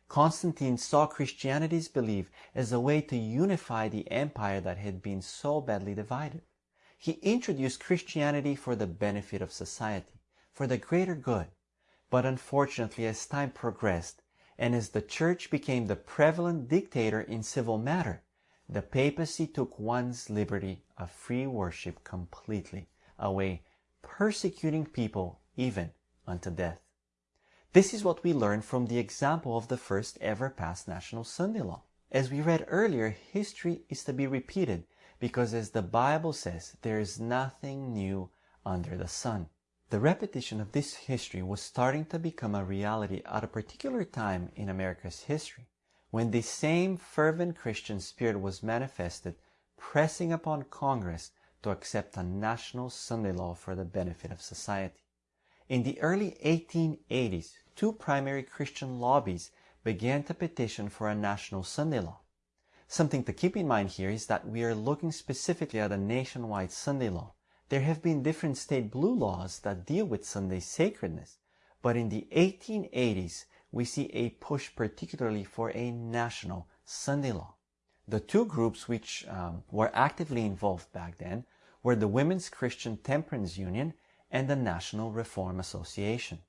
Constantine 0.07 0.75
saw 0.75 1.05
Christianity's 1.05 1.87
belief 1.87 2.31
as 2.55 2.73
a 2.73 2.79
way 2.79 3.01
to 3.01 3.15
unify 3.15 3.87
the 3.87 4.09
empire 4.11 4.59
that 4.59 4.79
had 4.79 5.01
been 5.01 5.21
so 5.21 5.61
badly 5.61 5.93
divided. 5.93 6.41
He 6.97 7.13
introduced 7.21 7.83
Christianity 7.83 8.55
for 8.55 8.75
the 8.75 8.87
benefit 8.87 9.43
of 9.43 9.51
society, 9.51 10.19
for 10.51 10.67
the 10.67 10.77
greater 10.77 11.15
good. 11.15 11.47
But 12.09 12.25
unfortunately, 12.25 13.05
as 13.05 13.25
time 13.25 13.51
progressed, 13.51 14.21
and 14.57 14.75
as 14.75 14.89
the 14.89 15.01
church 15.01 15.49
became 15.49 15.85
the 15.85 15.95
prevalent 15.95 16.67
dictator 16.67 17.21
in 17.21 17.43
civil 17.43 17.77
matter, 17.77 18.23
the 18.67 18.81
papacy 18.81 19.45
took 19.45 19.77
one's 19.79 20.29
liberty 20.29 20.83
of 20.97 21.11
free 21.11 21.45
worship 21.45 22.03
completely 22.03 22.89
away, 23.19 23.63
persecuting 24.01 24.85
people 24.85 25.40
even 25.57 25.91
unto 26.27 26.49
death. 26.49 26.81
This 27.73 27.93
is 27.93 28.03
what 28.03 28.23
we 28.23 28.33
learn 28.33 28.61
from 28.61 28.87
the 28.87 28.97
example 28.97 29.55
of 29.57 29.67
the 29.67 29.77
first 29.77 30.17
ever 30.19 30.49
passed 30.49 30.87
national 30.87 31.23
Sunday 31.23 31.61
law. 31.61 31.83
As 32.11 32.29
we 32.29 32.41
read 32.41 32.65
earlier, 32.67 33.09
history 33.09 33.83
is 33.89 34.03
to 34.03 34.13
be 34.13 34.27
repeated 34.27 34.83
because 35.19 35.53
as 35.53 35.69
the 35.69 35.81
Bible 35.81 36.33
says, 36.33 36.75
there 36.81 36.99
is 36.99 37.19
nothing 37.19 37.93
new 37.93 38.29
under 38.65 38.97
the 38.97 39.07
sun. 39.07 39.47
The 39.89 39.99
repetition 39.99 40.59
of 40.59 40.71
this 40.71 40.95
history 40.95 41.41
was 41.41 41.61
starting 41.61 42.05
to 42.05 42.19
become 42.19 42.55
a 42.55 42.65
reality 42.65 43.21
at 43.25 43.43
a 43.43 43.47
particular 43.47 44.03
time 44.03 44.51
in 44.55 44.67
America's 44.67 45.21
history, 45.21 45.67
when 46.09 46.31
the 46.31 46.41
same 46.41 46.97
fervent 46.97 47.57
Christian 47.57 47.99
spirit 47.99 48.41
was 48.41 48.63
manifested, 48.63 49.35
pressing 49.77 50.33
upon 50.33 50.63
Congress 50.63 51.31
to 51.61 51.69
accept 51.69 52.17
a 52.17 52.23
national 52.23 52.89
Sunday 52.89 53.31
law 53.31 53.53
for 53.53 53.75
the 53.75 53.85
benefit 53.85 54.31
of 54.31 54.41
society. 54.41 55.03
In 55.71 55.83
the 55.83 56.01
early 56.01 56.35
1880s, 56.43 57.53
two 57.77 57.93
primary 57.93 58.43
Christian 58.43 58.99
lobbies 58.99 59.51
began 59.85 60.21
to 60.23 60.33
petition 60.33 60.89
for 60.89 61.07
a 61.07 61.15
national 61.15 61.63
Sunday 61.63 62.01
law. 62.01 62.19
Something 62.89 63.23
to 63.23 63.31
keep 63.31 63.55
in 63.55 63.69
mind 63.69 63.91
here 63.91 64.09
is 64.09 64.25
that 64.25 64.45
we 64.45 64.65
are 64.65 64.75
looking 64.75 65.13
specifically 65.13 65.79
at 65.79 65.93
a 65.93 65.97
nationwide 65.97 66.73
Sunday 66.73 67.07
law. 67.07 67.35
There 67.69 67.79
have 67.79 68.01
been 68.01 68.21
different 68.21 68.57
state 68.57 68.91
blue 68.91 69.15
laws 69.15 69.59
that 69.59 69.85
deal 69.85 70.03
with 70.03 70.25
Sunday 70.25 70.59
sacredness, 70.59 71.37
but 71.81 71.95
in 71.95 72.09
the 72.09 72.27
1880s, 72.35 73.45
we 73.71 73.85
see 73.85 74.07
a 74.07 74.31
push 74.41 74.75
particularly 74.75 75.45
for 75.45 75.69
a 75.69 75.89
national 75.89 76.67
Sunday 76.83 77.31
law. 77.31 77.53
The 78.09 78.19
two 78.19 78.43
groups 78.43 78.89
which 78.89 79.25
um, 79.29 79.63
were 79.71 79.91
actively 79.93 80.45
involved 80.45 80.91
back 80.91 81.17
then 81.17 81.45
were 81.81 81.95
the 81.95 82.09
Women's 82.09 82.49
Christian 82.49 82.97
Temperance 82.97 83.57
Union 83.57 83.93
and 84.31 84.47
the 84.47 84.55
National 84.55 85.11
Reform 85.11 85.59
Association. 85.59 86.39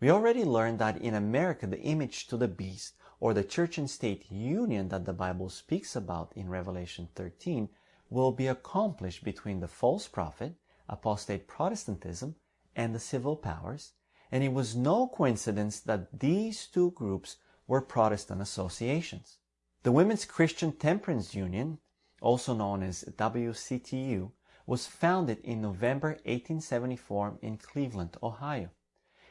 We 0.00 0.10
already 0.10 0.44
learned 0.44 0.78
that 0.78 0.98
in 0.98 1.14
America 1.14 1.66
the 1.66 1.80
image 1.80 2.28
to 2.28 2.36
the 2.36 2.46
beast 2.46 2.94
or 3.20 3.34
the 3.34 3.42
church 3.42 3.76
and 3.78 3.90
state 3.90 4.30
union 4.30 4.88
that 4.90 5.04
the 5.04 5.12
Bible 5.12 5.48
speaks 5.48 5.96
about 5.96 6.32
in 6.36 6.48
Revelation 6.48 7.08
13 7.16 7.68
will 8.08 8.30
be 8.32 8.46
accomplished 8.46 9.24
between 9.24 9.60
the 9.60 9.68
false 9.68 10.06
prophet, 10.06 10.54
apostate 10.88 11.48
Protestantism, 11.48 12.36
and 12.76 12.94
the 12.94 13.00
civil 13.00 13.36
powers, 13.36 13.92
and 14.30 14.44
it 14.44 14.52
was 14.52 14.76
no 14.76 15.08
coincidence 15.08 15.80
that 15.80 16.20
these 16.20 16.66
two 16.66 16.92
groups 16.92 17.36
were 17.66 17.80
Protestant 17.80 18.40
associations. 18.40 19.38
The 19.82 19.92
Women's 19.92 20.24
Christian 20.24 20.72
Temperance 20.72 21.34
Union, 21.34 21.78
also 22.20 22.54
known 22.54 22.82
as 22.82 23.04
WCTU, 23.16 24.30
was 24.68 24.86
founded 24.86 25.38
in 25.44 25.62
November 25.62 26.08
1874 26.26 27.38
in 27.40 27.56
Cleveland, 27.56 28.14
Ohio. 28.22 28.68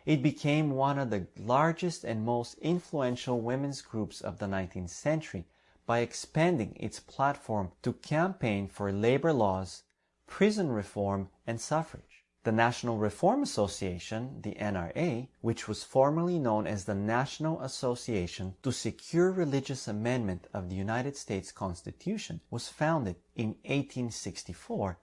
It 0.03 0.23
became 0.23 0.71
one 0.71 0.97
of 0.97 1.11
the 1.11 1.27
largest 1.37 2.03
and 2.03 2.25
most 2.25 2.55
influential 2.55 3.39
women's 3.39 3.83
groups 3.83 4.19
of 4.19 4.39
the 4.39 4.47
19th 4.47 4.89
century 4.89 5.45
by 5.85 5.99
expanding 5.99 6.75
its 6.79 6.99
platform 6.99 7.71
to 7.83 7.93
campaign 7.93 8.67
for 8.67 8.91
labor 8.91 9.31
laws, 9.31 9.83
prison 10.25 10.71
reform, 10.71 11.29
and 11.45 11.61
suffrage. 11.61 12.25
The 12.43 12.51
National 12.51 12.97
Reform 12.97 13.43
Association, 13.43 14.41
the 14.41 14.55
NRA, 14.55 15.27
which 15.41 15.67
was 15.67 15.83
formerly 15.83 16.39
known 16.39 16.65
as 16.65 16.85
the 16.85 16.95
National 16.95 17.61
Association 17.61 18.55
to 18.63 18.71
Secure 18.71 19.31
Religious 19.31 19.87
Amendment 19.87 20.47
of 20.51 20.69
the 20.69 20.75
United 20.75 21.15
States 21.15 21.51
Constitution, 21.51 22.41
was 22.49 22.69
founded 22.69 23.17
in 23.35 23.49
1864 23.65 24.97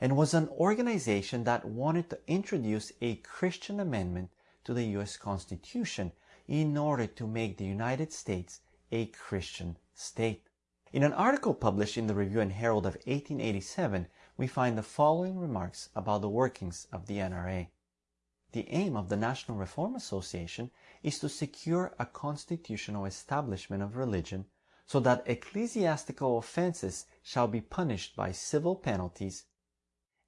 and 0.00 0.16
was 0.16 0.32
an 0.32 0.48
organization 0.48 1.44
that 1.44 1.64
wanted 1.64 2.08
to 2.08 2.18
introduce 2.26 2.90
a 3.02 3.16
Christian 3.16 3.78
amendment 3.78 4.30
to 4.64 4.72
the 4.72 4.84
U.S. 4.96 5.16
Constitution 5.16 6.12
in 6.48 6.76
order 6.76 7.06
to 7.06 7.26
make 7.26 7.58
the 7.58 7.66
United 7.66 8.12
States 8.12 8.60
a 8.90 9.06
Christian 9.06 9.76
state. 9.94 10.48
In 10.92 11.02
an 11.02 11.12
article 11.12 11.54
published 11.54 11.96
in 11.96 12.06
the 12.06 12.14
Review 12.14 12.40
and 12.40 12.50
Herald 12.50 12.86
of 12.86 12.94
1887, 13.04 14.08
we 14.36 14.46
find 14.46 14.76
the 14.76 14.82
following 14.82 15.38
remarks 15.38 15.90
about 15.94 16.22
the 16.22 16.28
workings 16.28 16.88
of 16.92 17.06
the 17.06 17.18
NRA. 17.18 17.68
The 18.52 18.68
aim 18.70 18.96
of 18.96 19.08
the 19.08 19.16
National 19.16 19.56
Reform 19.56 19.94
Association 19.94 20.72
is 21.02 21.20
to 21.20 21.28
secure 21.28 21.94
a 21.98 22.06
constitutional 22.06 23.04
establishment 23.04 23.82
of 23.82 23.96
religion 23.96 24.46
so 24.86 24.98
that 24.98 25.22
ecclesiastical 25.26 26.38
offenses 26.38 27.06
shall 27.22 27.46
be 27.46 27.60
punished 27.60 28.16
by 28.16 28.32
civil 28.32 28.74
penalties, 28.74 29.44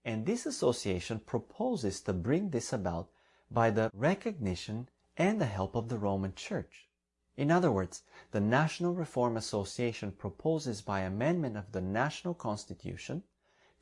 and 0.04 0.26
this 0.26 0.46
association 0.46 1.20
proposes 1.20 2.00
to 2.00 2.12
bring 2.12 2.50
this 2.50 2.72
about 2.72 3.08
by 3.50 3.70
the 3.70 3.90
recognition 3.94 4.88
and 5.16 5.40
the 5.40 5.46
help 5.46 5.74
of 5.76 5.88
the 5.88 5.98
Roman 5.98 6.34
Church. 6.34 6.88
In 7.36 7.50
other 7.50 7.70
words, 7.70 8.02
the 8.30 8.40
National 8.40 8.94
Reform 8.94 9.36
Association 9.36 10.12
proposes 10.12 10.82
by 10.82 11.00
amendment 11.00 11.56
of 11.56 11.72
the 11.72 11.80
national 11.80 12.34
constitution 12.34 13.22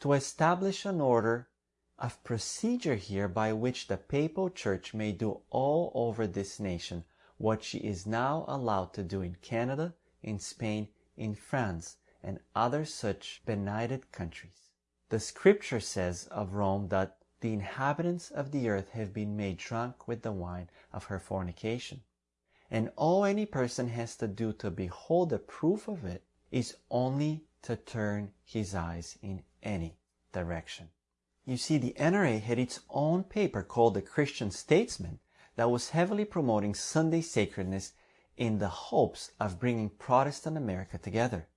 to 0.01 0.13
establish 0.13 0.85
an 0.85 1.01
order 1.01 1.49
of 1.99 2.23
procedure 2.25 2.95
here 2.95 3.29
by 3.29 3.53
which 3.53 3.87
the 3.87 3.97
papal 3.97 4.51
church 4.51 4.95
may 4.95 5.13
do 5.13 5.41
all 5.51 5.93
over 5.95 6.27
this 6.27 6.59
nation 6.59 7.05
what 7.39 7.63
she 7.65 7.79
is 7.79 8.07
now 8.07 8.45
allowed 8.49 8.93
to 8.93 9.03
do 9.03 9.23
in 9.23 9.35
Canada, 9.43 9.95
in 10.23 10.39
Spain, 10.39 10.89
in 11.17 11.35
France, 11.35 11.97
and 12.23 12.39
other 12.55 12.85
such 12.85 13.43
benighted 13.47 14.13
countries. 14.13 14.70
The 15.11 15.19
scripture 15.19 15.81
says 15.81 16.29
of 16.29 16.55
Rome 16.55 16.87
that 16.89 17.17
the 17.41 17.53
inhabitants 17.53 18.31
of 18.31 18.53
the 18.53 18.69
earth 18.69 18.91
have 18.91 19.13
been 19.13 19.37
made 19.37 19.57
drunk 19.57 20.07
with 20.07 20.23
the 20.23 20.31
wine 20.31 20.71
of 20.93 21.05
her 21.05 21.19
fornication. 21.19 22.03
And 22.71 22.93
all 22.95 23.25
any 23.25 23.45
person 23.45 23.89
has 23.89 24.15
to 24.19 24.29
do 24.29 24.53
to 24.53 24.71
behold 24.71 25.31
the 25.31 25.41
proof 25.41 25.89
of 25.89 26.05
it 26.05 26.23
is 26.53 26.77
only 26.93 27.45
to 27.63 27.75
turn 27.75 28.33
his 28.45 28.73
eyes 28.73 29.19
in 29.21 29.43
any 29.65 29.97
direction. 30.33 30.91
You 31.45 31.57
see, 31.57 31.77
the 31.77 31.97
NRA 31.99 32.41
had 32.41 32.61
its 32.61 32.79
own 32.89 33.25
paper 33.25 33.65
called 33.65 33.95
the 33.95 34.03
Christian 34.03 34.53
Statesman 34.53 35.19
that 35.57 35.73
was 35.73 35.91
heavily 35.91 36.25
promoting 36.25 36.73
Sunday 36.73 37.21
sacredness 37.21 37.95
in 38.37 38.61
the 38.61 38.69
hopes 38.69 39.33
of 39.41 39.59
bringing 39.59 39.91
Protestant 39.91 40.57
America 40.57 40.99
together. 40.99 41.49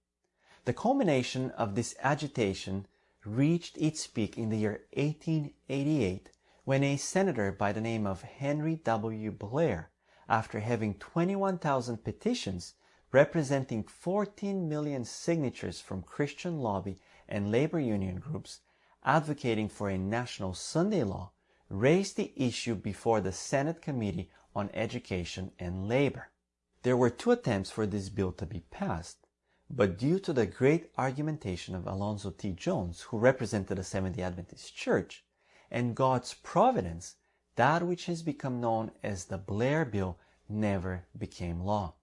The 0.66 0.74
culmination 0.74 1.52
of 1.52 1.76
this 1.76 1.94
agitation 2.02 2.88
reached 3.26 3.78
its 3.78 4.06
peak 4.08 4.38
in 4.38 4.50
the 4.50 4.58
year 4.58 4.86
1888 4.94 6.30
when 6.66 6.84
a 6.84 6.98
senator 6.98 7.52
by 7.52 7.72
the 7.72 7.82
name 7.82 8.06
of 8.06 8.22
Henry 8.22 8.76
W. 8.76 9.32
Blair, 9.32 9.92
after 10.28 10.60
having 10.60 10.96
21,000 10.96 12.04
petitions 12.04 12.76
representing 13.12 13.84
14 13.84 14.68
million 14.68 15.06
signatures 15.06 15.80
from 15.80 16.02
Christian 16.02 16.60
lobby 16.60 17.00
and 17.30 17.52
labor 17.52 17.80
union 17.80 18.18
groups 18.18 18.62
advocating 19.06 19.70
for 19.70 19.90
a 19.90 19.98
national 19.98 20.54
Sunday 20.54 21.04
law, 21.04 21.32
raised 21.70 22.18
the 22.18 22.34
issue 22.36 22.76
before 22.76 23.22
the 23.22 23.32
Senate 23.32 23.82
Committee 23.82 24.32
on 24.56 24.70
Education 24.74 25.52
and 25.60 25.88
Labor. 25.88 26.30
There 26.84 26.98
were 26.98 27.10
two 27.10 27.32
attempts 27.32 27.72
for 27.72 27.86
this 27.86 28.10
bill 28.10 28.32
to 28.34 28.46
be 28.46 28.62
passed, 28.72 29.23
but 29.70 29.98
due 29.98 30.20
to 30.20 30.34
the 30.34 30.46
great 30.46 30.92
argumentation 30.98 31.74
of 31.76 31.88
Alonzo 31.88 32.32
T. 32.32 32.52
Jones, 32.52 33.02
who 33.02 33.18
represented 33.18 33.78
the 33.78 33.84
Seventh 33.84 34.18
day 34.18 34.24
Adventist 34.24 34.76
Church, 34.76 35.26
and 35.72 35.96
God's 35.96 36.34
providence, 36.34 37.16
that 37.56 37.84
which 37.84 38.06
has 38.06 38.22
become 38.22 38.62
known 38.62 38.92
as 39.02 39.26
the 39.26 39.38
Blair 39.38 39.86
Bill 39.86 40.18
never 40.50 41.06
became 41.18 41.62
law. 41.62 41.96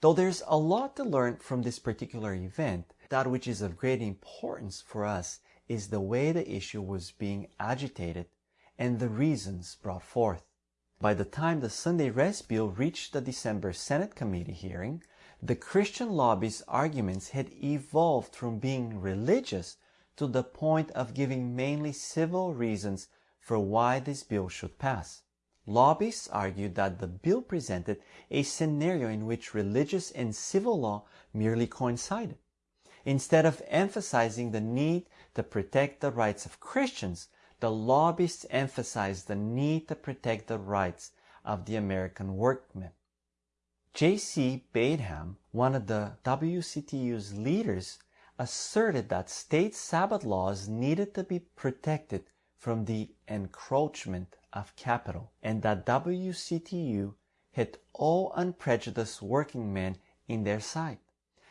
Though 0.00 0.12
there's 0.12 0.42
a 0.46 0.56
lot 0.56 0.96
to 0.96 1.04
learn 1.04 1.36
from 1.36 1.62
this 1.62 1.78
particular 1.78 2.34
event, 2.34 2.94
that 3.08 3.30
which 3.30 3.48
is 3.48 3.62
of 3.62 3.76
great 3.76 4.00
importance 4.00 4.80
for 4.80 5.04
us 5.04 5.40
is 5.68 5.88
the 5.88 6.00
way 6.00 6.32
the 6.32 6.50
issue 6.50 6.80
was 6.80 7.10
being 7.10 7.48
agitated 7.58 8.26
and 8.78 8.98
the 8.98 9.08
reasons 9.08 9.76
brought 9.82 10.02
forth. 10.02 10.44
By 11.00 11.14
the 11.14 11.24
time 11.24 11.60
the 11.60 11.70
Sunday 11.70 12.10
Rest 12.10 12.48
Bill 12.48 12.68
reached 12.68 13.12
the 13.12 13.20
December 13.20 13.72
Senate 13.72 14.14
Committee 14.14 14.52
hearing, 14.52 15.02
the 15.40 15.54
Christian 15.54 16.10
lobby's 16.10 16.62
arguments 16.66 17.28
had 17.30 17.52
evolved 17.62 18.34
from 18.34 18.58
being 18.58 19.00
religious 19.00 19.76
to 20.16 20.26
the 20.26 20.42
point 20.42 20.90
of 20.90 21.14
giving 21.14 21.54
mainly 21.54 21.92
civil 21.92 22.54
reasons 22.54 23.06
for 23.38 23.58
why 23.58 24.00
this 24.00 24.24
bill 24.24 24.48
should 24.48 24.78
pass. 24.78 25.22
Lobbyists 25.64 26.28
argued 26.28 26.74
that 26.74 26.98
the 26.98 27.06
bill 27.06 27.40
presented 27.40 28.02
a 28.30 28.42
scenario 28.42 29.08
in 29.08 29.26
which 29.26 29.54
religious 29.54 30.10
and 30.10 30.34
civil 30.34 30.80
law 30.80 31.04
merely 31.32 31.66
coincided. 31.66 32.38
Instead 33.04 33.46
of 33.46 33.62
emphasizing 33.68 34.50
the 34.50 34.60
need 34.60 35.06
to 35.34 35.42
protect 35.42 36.00
the 36.00 36.10
rights 36.10 36.46
of 36.46 36.58
Christians, 36.58 37.28
the 37.60 37.70
lobbyists 37.70 38.44
emphasized 38.50 39.28
the 39.28 39.36
need 39.36 39.86
to 39.88 39.94
protect 39.94 40.48
the 40.48 40.58
rights 40.58 41.12
of 41.44 41.66
the 41.66 41.76
American 41.76 42.36
workmen. 42.36 42.90
J.C. 43.94 44.64
Bateham, 44.72 45.36
one 45.50 45.74
of 45.74 45.86
the 45.86 46.18
WCTU's 46.24 47.36
leaders, 47.36 47.98
asserted 48.38 49.08
that 49.08 49.28
state 49.28 49.74
Sabbath 49.74 50.24
laws 50.24 50.68
needed 50.68 51.14
to 51.14 51.24
be 51.24 51.40
protected 51.40 52.24
from 52.56 52.84
the 52.84 53.10
encroachment 53.26 54.36
of 54.52 54.76
capital 54.76 55.32
and 55.42 55.62
that 55.62 55.86
WCTU 55.86 57.14
had 57.52 57.78
all 57.92 58.32
unprejudiced 58.36 59.20
working 59.20 59.72
men 59.72 59.96
in 60.28 60.44
their 60.44 60.60
sight. 60.60 61.00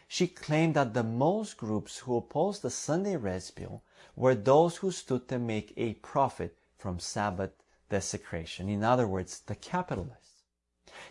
She 0.07 0.27
claimed 0.27 0.75
that 0.75 0.93
the 0.93 1.03
most 1.03 1.57
groups 1.57 1.97
who 1.97 2.15
opposed 2.15 2.61
the 2.61 2.69
Sunday 2.69 3.17
Rest 3.17 3.55
Bill 3.55 3.83
were 4.15 4.35
those 4.35 4.77
who 4.77 4.91
stood 4.91 5.27
to 5.27 5.39
make 5.39 5.73
a 5.75 5.95
profit 5.95 6.57
from 6.77 6.99
Sabbath 6.99 7.51
desecration. 7.89 8.69
In 8.69 8.83
other 8.83 9.07
words, 9.07 9.39
the 9.39 9.55
capitalists. 9.55 10.26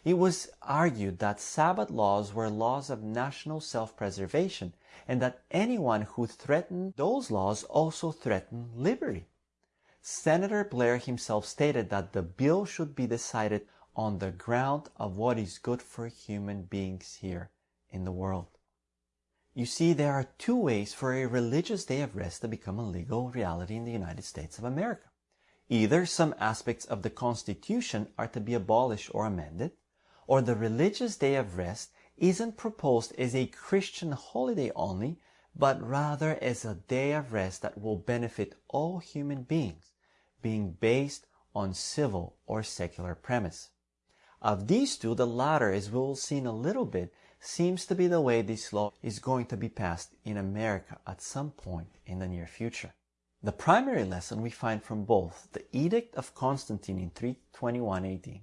It 0.05 0.14
was 0.14 0.49
argued 0.62 1.19
that 1.19 1.40
Sabbath 1.40 1.90
laws 1.90 2.33
were 2.33 2.50
laws 2.50 2.90
of 2.90 3.02
national 3.02 3.61
self-preservation 3.61 4.75
and 5.09 5.21
that 5.23 5.43
anyone 5.50 6.02
who 6.02 6.26
threatened 6.26 6.95
those 6.97 7.31
laws 7.31 7.64
also 7.64 8.12
threatened 8.12 8.71
liberty. 8.75 9.26
Senator 10.00 10.62
Blair 10.64 10.99
himself 10.99 11.45
stated 11.45 11.90
that 11.90 12.12
the 12.12 12.23
bill 12.23 12.64
should 12.64 12.95
be 12.95 13.07
decided 13.07 13.66
on 13.97 14.19
the 14.19 14.31
ground 14.31 14.88
of 14.97 15.16
what 15.16 15.38
is 15.38 15.59
good 15.59 15.83
for 15.83 16.07
human 16.07 16.62
beings 16.62 17.19
here 17.21 17.50
in 17.90 18.05
the 18.05 18.12
world. 18.12 18.47
You 19.55 19.66
see, 19.66 19.95
there 19.95 20.12
are 20.12 20.28
two 20.38 20.57
ways 20.57 20.93
for 20.93 21.14
a 21.14 21.26
religious 21.26 21.85
day 21.85 22.02
of 22.02 22.14
rest 22.14 22.43
to 22.43 22.49
become 22.49 22.78
a 22.78 22.88
legal 22.88 23.31
reality 23.31 23.75
in 23.75 23.85
the 23.85 23.93
United 23.93 24.25
States 24.25 24.59
of 24.59 24.64
America. 24.64 25.09
Either 25.68 26.06
some 26.06 26.35
aspects 26.38 26.85
of 26.85 27.02
the 27.02 27.11
Constitution 27.11 28.08
are 28.16 28.28
to 28.28 28.40
be 28.40 28.54
abolished 28.54 29.11
or 29.12 29.26
amended, 29.26 29.73
or 30.26 30.40
the 30.40 30.54
religious 30.54 31.16
day 31.16 31.35
of 31.35 31.56
rest 31.56 31.90
isn't 32.16 32.56
proposed 32.56 33.12
as 33.18 33.35
a 33.35 33.46
Christian 33.46 34.12
holiday 34.12 34.70
only, 34.76 35.18
but 35.56 35.82
rather 35.82 36.38
as 36.40 36.64
a 36.64 36.75
day 36.75 37.12
of 37.12 37.32
rest 37.32 37.62
that 37.62 37.80
will 37.80 37.96
benefit 37.96 38.54
all 38.68 38.99
human 38.99 39.42
beings, 39.42 39.92
being 40.40 40.73
based 40.73 41.26
on 41.54 41.75
civil 41.75 42.37
or 42.46 42.62
secular 42.62 43.14
premise. 43.14 43.70
Of 44.40 44.68
these 44.68 44.96
two, 44.96 45.14
the 45.14 45.26
latter, 45.26 45.73
as 45.73 45.90
we 45.90 45.99
will 45.99 46.14
see 46.14 46.37
in 46.37 46.46
a 46.46 46.52
little 46.52 46.87
bit, 46.87 47.12
seems 47.40 47.87
to 47.87 47.94
be 47.94 48.06
the 48.06 48.20
way 48.20 48.42
this 48.42 48.73
law 48.73 48.92
is 49.02 49.18
going 49.18 49.46
to 49.46 49.56
be 49.56 49.68
passed 49.68 50.14
in 50.25 50.37
America 50.37 50.99
at 51.06 51.23
some 51.23 51.50
point 51.50 51.88
in 52.06 52.18
the 52.18 52.28
near 52.28 52.46
future. 52.46 52.94
The 53.43 53.52
primary 53.52 54.02
lesson 54.02 54.43
we 54.43 54.50
find 54.50 54.83
from 54.83 55.05
both 55.05 55.50
the 55.52 55.64
Edict 55.71 56.16
of 56.16 56.35
Constantine 56.35 56.99
in 56.99 57.11
321 57.11 58.05
AD 58.05 58.40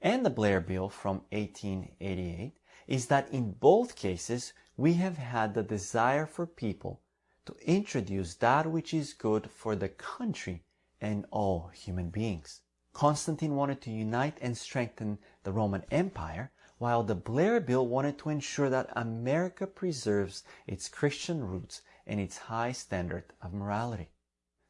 and 0.00 0.24
the 0.24 0.30
Blair 0.30 0.60
Bill 0.60 0.88
from 0.88 1.22
1888 1.30 2.52
is 2.86 3.06
that 3.06 3.28
in 3.30 3.52
both 3.52 3.96
cases 3.96 4.52
we 4.76 4.94
have 4.94 5.16
had 5.16 5.54
the 5.54 5.64
desire 5.64 6.24
for 6.24 6.46
people 6.46 7.00
to 7.46 7.56
introduce 7.62 8.36
that 8.36 8.70
which 8.70 8.94
is 8.94 9.12
good 9.12 9.50
for 9.50 9.74
the 9.74 9.88
country 9.88 10.62
and 11.00 11.26
all 11.32 11.68
human 11.68 12.10
beings. 12.10 12.60
Constantine 12.92 13.56
wanted 13.56 13.80
to 13.80 13.90
unite 13.90 14.38
and 14.40 14.56
strengthen 14.56 15.18
the 15.42 15.52
Roman 15.52 15.84
Empire, 15.90 16.52
while 16.78 17.02
the 17.02 17.16
Blair 17.16 17.58
Bill 17.60 17.86
wanted 17.86 18.18
to 18.18 18.28
ensure 18.28 18.70
that 18.70 18.92
America 18.92 19.66
preserves 19.66 20.44
its 20.66 20.88
Christian 20.88 21.44
roots 21.44 21.82
and 22.06 22.20
its 22.20 22.38
high 22.38 22.70
standard 22.70 23.24
of 23.42 23.52
morality. 23.52 24.10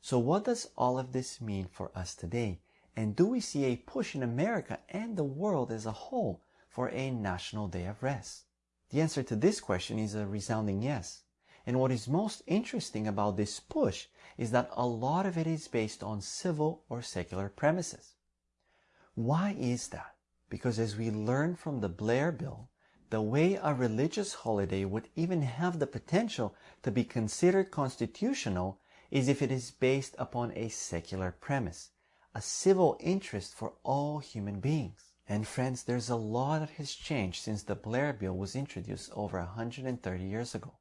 So 0.00 0.18
what 0.18 0.44
does 0.44 0.70
all 0.76 0.98
of 0.98 1.12
this 1.12 1.40
mean 1.40 1.66
for 1.66 1.90
us 1.94 2.14
today? 2.14 2.60
And 2.96 3.14
do 3.14 3.26
we 3.26 3.40
see 3.40 3.64
a 3.64 3.76
push 3.76 4.14
in 4.14 4.22
America 4.22 4.78
and 4.88 5.16
the 5.16 5.24
world 5.24 5.70
as 5.70 5.86
a 5.86 5.92
whole 5.92 6.42
for 6.68 6.88
a 6.88 7.10
national 7.10 7.68
day 7.68 7.86
of 7.86 8.02
rest? 8.02 8.44
The 8.90 9.00
answer 9.00 9.22
to 9.22 9.36
this 9.36 9.60
question 9.60 9.98
is 9.98 10.14
a 10.14 10.26
resounding 10.26 10.82
yes. 10.82 11.22
And 11.66 11.78
what 11.78 11.92
is 11.92 12.08
most 12.08 12.42
interesting 12.46 13.06
about 13.06 13.36
this 13.36 13.60
push 13.60 14.06
is 14.38 14.50
that 14.52 14.70
a 14.72 14.86
lot 14.86 15.26
of 15.26 15.36
it 15.36 15.46
is 15.46 15.68
based 15.68 16.02
on 16.02 16.22
civil 16.22 16.84
or 16.88 17.02
secular 17.02 17.48
premises. 17.48 18.14
Why 19.14 19.54
is 19.58 19.88
that? 19.88 20.14
Because 20.48 20.78
as 20.78 20.96
we 20.96 21.10
learn 21.10 21.56
from 21.56 21.80
the 21.80 21.88
Blair 21.88 22.32
Bill, 22.32 22.70
the 23.10 23.20
way 23.20 23.56
a 23.56 23.74
religious 23.74 24.32
holiday 24.32 24.84
would 24.84 25.08
even 25.16 25.42
have 25.42 25.78
the 25.78 25.86
potential 25.86 26.54
to 26.82 26.90
be 26.90 27.04
considered 27.04 27.70
constitutional 27.70 28.80
is 29.10 29.28
if 29.28 29.42
it 29.42 29.50
is 29.50 29.70
based 29.70 30.14
upon 30.18 30.52
a 30.54 30.68
secular 30.68 31.30
premise 31.32 31.90
a 32.34 32.40
civil 32.40 32.96
interest 33.00 33.52
for 33.52 33.72
all 33.82 34.20
human 34.20 34.60
beings. 34.60 35.12
And 35.28 35.44
friends, 35.46 35.82
there's 35.82 36.08
a 36.08 36.14
lot 36.14 36.60
that 36.60 36.70
has 36.70 36.92
changed 36.92 37.42
since 37.42 37.62
the 37.64 37.74
Blair 37.74 38.12
Bill 38.12 38.36
was 38.36 38.54
introduced 38.54 39.10
over 39.12 39.38
130 39.38 40.24
years 40.24 40.54
ago. 40.54 40.74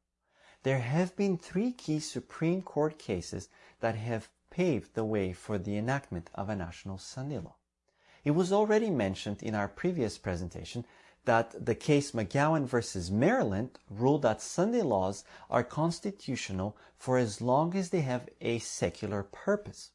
There 0.61 0.79
have 0.79 1.15
been 1.15 1.37
three 1.37 1.71
key 1.71 1.99
Supreme 1.99 2.61
Court 2.61 2.99
cases 2.99 3.49
that 3.79 3.95
have 3.95 4.29
paved 4.51 4.93
the 4.93 5.03
way 5.03 5.33
for 5.33 5.57
the 5.57 5.77
enactment 5.77 6.29
of 6.35 6.47
a 6.47 6.55
national 6.55 6.97
Sunday 6.99 7.39
law. 7.39 7.55
It 8.23 8.31
was 8.31 8.51
already 8.51 8.91
mentioned 8.91 9.41
in 9.41 9.55
our 9.55 9.67
previous 9.67 10.17
presentation 10.17 10.85
that 11.27 11.65
the 11.65 11.75
case 11.75 12.11
McGowan 12.11 12.65
versus 12.65 13.11
Maryland 13.11 13.77
ruled 13.89 14.23
that 14.23 14.41
Sunday 14.41 14.81
laws 14.81 15.23
are 15.49 15.63
constitutional 15.63 16.75
for 16.97 17.17
as 17.17 17.41
long 17.41 17.75
as 17.75 17.91
they 17.91 18.01
have 18.01 18.27
a 18.41 18.57
secular 18.59 19.21
purpose. 19.21 19.91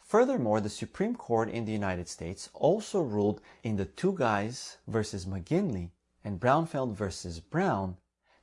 Furthermore, 0.00 0.60
the 0.60 0.68
Supreme 0.68 1.14
Court 1.14 1.48
in 1.48 1.64
the 1.64 1.72
United 1.72 2.08
States 2.08 2.50
also 2.52 3.00
ruled 3.00 3.40
in 3.62 3.76
the 3.76 3.86
Two 3.86 4.12
Guys 4.12 4.76
versus 4.86 5.24
McGinley 5.24 5.90
and 6.22 6.38
Braunfeld 6.38 6.92
versus 6.94 7.40
Brown 7.40 7.96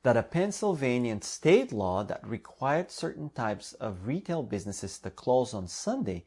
that 0.04 0.18
a 0.18 0.24
Pennsylvania 0.24 1.20
state 1.22 1.72
law 1.72 2.04
that 2.04 2.28
required 2.28 2.90
certain 2.90 3.30
types 3.30 3.74
of 3.74 4.08
retail 4.08 4.42
businesses 4.42 4.98
to 5.00 5.12
close 5.12 5.54
on 5.54 5.68
Sunday 5.68 6.26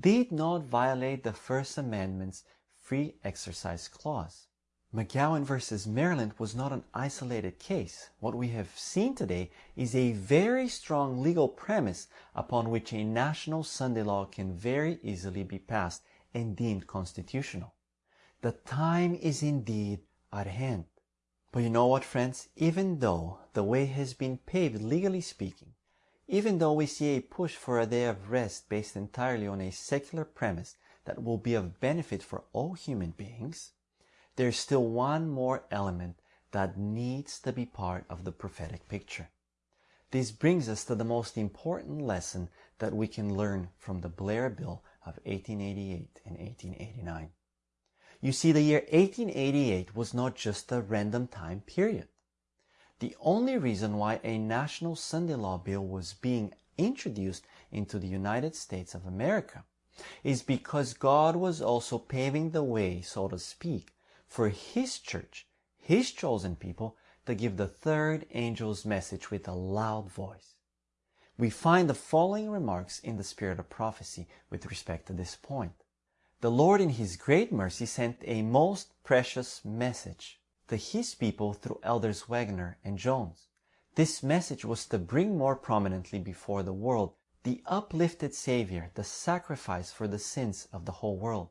did 0.00 0.30
not 0.30 0.64
violate 0.64 1.24
the 1.24 1.32
First 1.32 1.78
Amendment's 1.78 2.44
free 2.80 3.14
exercise 3.24 3.88
clause. 3.88 4.48
McGowan 4.94 5.42
versus 5.42 5.88
Maryland 5.88 6.34
was 6.38 6.54
not 6.54 6.70
an 6.70 6.84
isolated 6.94 7.58
case. 7.58 8.10
What 8.20 8.36
we 8.36 8.50
have 8.50 8.78
seen 8.78 9.16
today 9.16 9.50
is 9.74 9.92
a 9.92 10.12
very 10.12 10.68
strong 10.68 11.20
legal 11.20 11.48
premise 11.48 12.06
upon 12.32 12.70
which 12.70 12.92
a 12.92 13.02
national 13.02 13.64
Sunday 13.64 14.04
law 14.04 14.24
can 14.24 14.54
very 14.54 15.00
easily 15.02 15.42
be 15.42 15.58
passed 15.58 16.04
and 16.32 16.54
deemed 16.54 16.86
constitutional. 16.86 17.74
The 18.40 18.52
time 18.52 19.16
is 19.16 19.42
indeed 19.42 19.98
at 20.32 20.46
hand. 20.46 20.84
But 21.50 21.64
you 21.64 21.70
know 21.70 21.88
what, 21.88 22.04
friends? 22.04 22.50
Even 22.54 23.00
though 23.00 23.40
the 23.52 23.64
way 23.64 23.86
has 23.86 24.14
been 24.14 24.38
paved 24.38 24.80
legally 24.80 25.22
speaking, 25.22 25.72
even 26.28 26.58
though 26.58 26.72
we 26.72 26.86
see 26.86 27.16
a 27.16 27.20
push 27.20 27.56
for 27.56 27.80
a 27.80 27.86
day 27.86 28.04
of 28.04 28.30
rest 28.30 28.68
based 28.68 28.94
entirely 28.94 29.48
on 29.48 29.60
a 29.60 29.72
secular 29.72 30.24
premise 30.24 30.76
that 31.04 31.24
will 31.24 31.38
be 31.38 31.54
of 31.54 31.80
benefit 31.80 32.22
for 32.22 32.44
all 32.52 32.74
human 32.74 33.10
beings, 33.10 33.72
there's 34.36 34.58
still 34.58 34.84
one 34.84 35.28
more 35.28 35.64
element 35.70 36.20
that 36.50 36.78
needs 36.78 37.38
to 37.40 37.52
be 37.52 37.66
part 37.66 38.04
of 38.08 38.24
the 38.24 38.32
prophetic 38.32 38.88
picture. 38.88 39.28
This 40.10 40.30
brings 40.30 40.68
us 40.68 40.84
to 40.84 40.94
the 40.94 41.04
most 41.04 41.36
important 41.36 42.00
lesson 42.00 42.48
that 42.78 42.94
we 42.94 43.08
can 43.08 43.36
learn 43.36 43.70
from 43.78 44.00
the 44.00 44.08
Blair 44.08 44.48
Bill 44.48 44.82
of 45.04 45.18
1888 45.24 46.20
and 46.24 46.38
1889. 46.38 47.30
You 48.20 48.32
see, 48.32 48.52
the 48.52 48.62
year 48.62 48.84
1888 48.90 49.94
was 49.94 50.14
not 50.14 50.36
just 50.36 50.70
a 50.70 50.80
random 50.80 51.26
time 51.26 51.60
period. 51.60 52.08
The 53.00 53.16
only 53.20 53.58
reason 53.58 53.96
why 53.96 54.20
a 54.22 54.38
national 54.38 54.96
Sunday 54.96 55.34
law 55.34 55.58
bill 55.58 55.84
was 55.84 56.14
being 56.14 56.54
introduced 56.78 57.44
into 57.70 57.98
the 57.98 58.06
United 58.06 58.54
States 58.54 58.94
of 58.94 59.04
America 59.04 59.64
is 60.22 60.42
because 60.42 60.94
God 60.94 61.36
was 61.36 61.60
also 61.60 61.98
paving 61.98 62.50
the 62.50 62.62
way, 62.62 63.00
so 63.00 63.28
to 63.28 63.38
speak, 63.38 63.93
for 64.34 64.48
his 64.48 64.98
church, 64.98 65.46
his 65.76 66.10
chosen 66.10 66.56
people, 66.56 66.96
to 67.24 67.36
give 67.36 67.56
the 67.56 67.68
third 67.68 68.26
angel's 68.34 68.84
message 68.84 69.30
with 69.30 69.46
a 69.46 69.52
loud 69.52 70.10
voice. 70.10 70.56
We 71.38 71.50
find 71.50 71.88
the 71.88 71.94
following 71.94 72.50
remarks 72.50 72.98
in 72.98 73.16
the 73.16 73.22
spirit 73.22 73.60
of 73.60 73.70
prophecy 73.70 74.26
with 74.50 74.66
respect 74.66 75.06
to 75.06 75.12
this 75.12 75.36
point. 75.36 75.84
The 76.40 76.50
Lord 76.50 76.80
in 76.80 76.88
his 76.88 77.14
great 77.14 77.52
mercy 77.52 77.86
sent 77.86 78.24
a 78.24 78.42
most 78.42 78.92
precious 79.04 79.64
message 79.64 80.40
to 80.66 80.74
his 80.74 81.14
people 81.14 81.52
through 81.52 81.78
elders 81.84 82.28
Waggoner 82.28 82.78
and 82.82 82.98
Jones. 82.98 83.46
This 83.94 84.20
message 84.20 84.64
was 84.64 84.84
to 84.86 84.98
bring 84.98 85.38
more 85.38 85.54
prominently 85.54 86.18
before 86.18 86.64
the 86.64 86.72
world 86.72 87.14
the 87.44 87.62
uplifted 87.66 88.34
Savior, 88.34 88.90
the 88.94 89.04
sacrifice 89.04 89.92
for 89.92 90.08
the 90.08 90.18
sins 90.18 90.66
of 90.72 90.86
the 90.86 90.98
whole 90.98 91.18
world. 91.18 91.50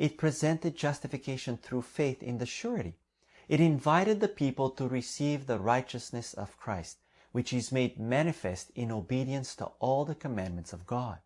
It 0.00 0.16
presented 0.16 0.76
justification 0.76 1.58
through 1.58 1.82
faith 1.82 2.22
in 2.22 2.38
the 2.38 2.46
surety. 2.46 2.96
It 3.48 3.60
invited 3.60 4.20
the 4.20 4.28
people 4.28 4.70
to 4.70 4.88
receive 4.88 5.44
the 5.44 5.58
righteousness 5.58 6.32
of 6.32 6.56
Christ, 6.56 7.00
which 7.32 7.52
is 7.52 7.70
made 7.70 8.00
manifest 8.00 8.70
in 8.70 8.90
obedience 8.90 9.54
to 9.56 9.66
all 9.78 10.06
the 10.06 10.14
commandments 10.14 10.72
of 10.72 10.86
God. 10.86 11.18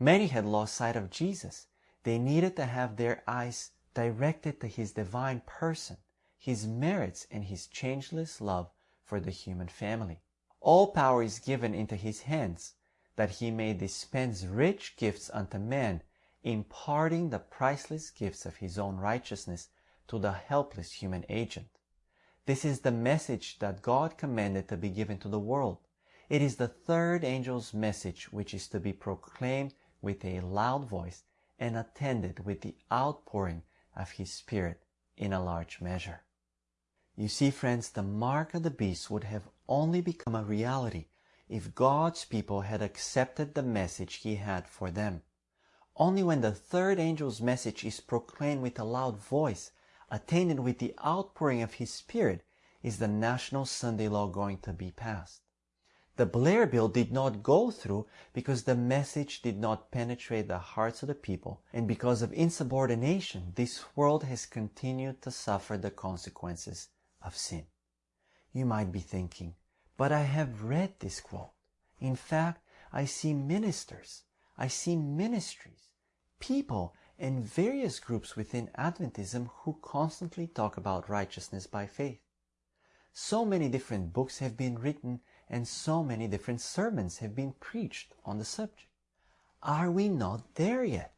Many 0.00 0.26
had 0.26 0.44
lost 0.44 0.74
sight 0.74 0.96
of 0.96 1.08
Jesus. 1.08 1.68
They 2.02 2.18
needed 2.18 2.56
to 2.56 2.66
have 2.66 2.96
their 2.96 3.22
eyes 3.28 3.70
directed 3.94 4.60
to 4.60 4.66
his 4.66 4.90
divine 4.90 5.42
person, 5.46 5.98
his 6.36 6.66
merits, 6.66 7.28
and 7.30 7.44
his 7.44 7.68
changeless 7.68 8.40
love 8.40 8.72
for 9.04 9.20
the 9.20 9.30
human 9.30 9.68
family. 9.68 10.18
All 10.60 10.88
power 10.88 11.22
is 11.22 11.38
given 11.38 11.74
into 11.76 11.94
his 11.94 12.22
hands, 12.22 12.74
that 13.14 13.30
he 13.38 13.52
may 13.52 13.72
dispense 13.72 14.44
rich 14.44 14.96
gifts 14.96 15.30
unto 15.32 15.60
men, 15.60 16.02
imparting 16.44 17.30
the 17.30 17.38
priceless 17.38 18.10
gifts 18.10 18.44
of 18.44 18.56
his 18.56 18.78
own 18.78 18.98
righteousness 18.98 19.68
to 20.06 20.18
the 20.18 20.32
helpless 20.32 20.92
human 20.92 21.24
agent. 21.28 21.66
This 22.46 22.64
is 22.64 22.80
the 22.80 22.92
message 22.92 23.58
that 23.60 23.80
God 23.80 24.18
commanded 24.18 24.68
to 24.68 24.76
be 24.76 24.90
given 24.90 25.18
to 25.18 25.28
the 25.28 25.40
world. 25.40 25.78
It 26.28 26.42
is 26.42 26.56
the 26.56 26.68
third 26.68 27.24
angel's 27.24 27.72
message 27.72 28.30
which 28.30 28.52
is 28.52 28.68
to 28.68 28.78
be 28.78 28.92
proclaimed 28.92 29.72
with 30.02 30.22
a 30.24 30.40
loud 30.40 30.86
voice 30.86 31.22
and 31.58 31.76
attended 31.76 32.44
with 32.44 32.60
the 32.60 32.76
outpouring 32.92 33.62
of 33.96 34.12
his 34.12 34.30
spirit 34.30 34.82
in 35.16 35.32
a 35.32 35.42
large 35.42 35.80
measure. 35.80 36.20
You 37.16 37.28
see, 37.28 37.50
friends, 37.50 37.90
the 37.90 38.02
mark 38.02 38.52
of 38.54 38.64
the 38.64 38.70
beast 38.70 39.10
would 39.10 39.24
have 39.24 39.48
only 39.68 40.02
become 40.02 40.34
a 40.34 40.42
reality 40.44 41.06
if 41.48 41.74
God's 41.74 42.24
people 42.24 42.62
had 42.62 42.82
accepted 42.82 43.54
the 43.54 43.62
message 43.62 44.16
he 44.16 44.36
had 44.36 44.68
for 44.68 44.90
them. 44.90 45.22
Only 45.96 46.22
when 46.22 46.40
the 46.40 46.52
third 46.52 46.98
angel's 46.98 47.40
message 47.40 47.84
is 47.84 48.00
proclaimed 48.00 48.62
with 48.62 48.78
a 48.78 48.84
loud 48.84 49.16
voice 49.16 49.70
attended 50.10 50.60
with 50.60 50.78
the 50.78 50.94
outpouring 51.04 51.62
of 51.62 51.74
His 51.74 51.92
Spirit, 51.92 52.44
is 52.82 52.98
the 52.98 53.08
national 53.08 53.64
Sunday 53.64 54.08
law 54.08 54.26
going 54.26 54.58
to 54.58 54.72
be 54.72 54.90
passed. 54.90 55.40
The 56.16 56.26
Blair 56.26 56.66
Bill 56.66 56.88
did 56.88 57.10
not 57.10 57.42
go 57.42 57.70
through 57.70 58.06
because 58.32 58.62
the 58.62 58.76
message 58.76 59.42
did 59.42 59.58
not 59.58 59.90
penetrate 59.90 60.46
the 60.46 60.58
hearts 60.58 61.02
of 61.02 61.08
the 61.08 61.14
people, 61.14 61.62
and 61.72 61.88
because 61.88 62.22
of 62.22 62.32
insubordination, 62.32 63.52
this 63.56 63.84
world 63.96 64.22
has 64.24 64.46
continued 64.46 65.22
to 65.22 65.30
suffer 65.30 65.76
the 65.76 65.90
consequences 65.90 66.88
of 67.22 67.36
sin. 67.36 67.66
You 68.52 68.64
might 68.64 68.92
be 68.92 69.00
thinking, 69.00 69.54
but 69.96 70.12
I 70.12 70.22
have 70.22 70.62
read 70.62 70.94
this 71.00 71.20
quote. 71.20 71.50
In 71.98 72.14
fact, 72.14 72.62
I 72.92 73.06
see 73.06 73.32
ministers, 73.32 74.22
I 74.56 74.68
see 74.68 74.96
ministries, 74.96 75.90
people 76.38 76.94
and 77.18 77.44
various 77.44 77.98
groups 77.98 78.36
within 78.36 78.70
Adventism 78.78 79.48
who 79.62 79.78
constantly 79.82 80.46
talk 80.46 80.76
about 80.76 81.08
righteousness 81.08 81.66
by 81.66 81.86
faith. 81.86 82.20
So 83.12 83.44
many 83.44 83.68
different 83.68 84.12
books 84.12 84.38
have 84.38 84.56
been 84.56 84.78
written 84.78 85.20
and 85.48 85.68
so 85.68 86.02
many 86.02 86.26
different 86.26 86.60
sermons 86.60 87.18
have 87.18 87.34
been 87.34 87.52
preached 87.60 88.14
on 88.24 88.38
the 88.38 88.44
subject. 88.44 88.90
Are 89.62 89.90
we 89.90 90.08
not 90.08 90.54
there 90.54 90.84
yet? 90.84 91.14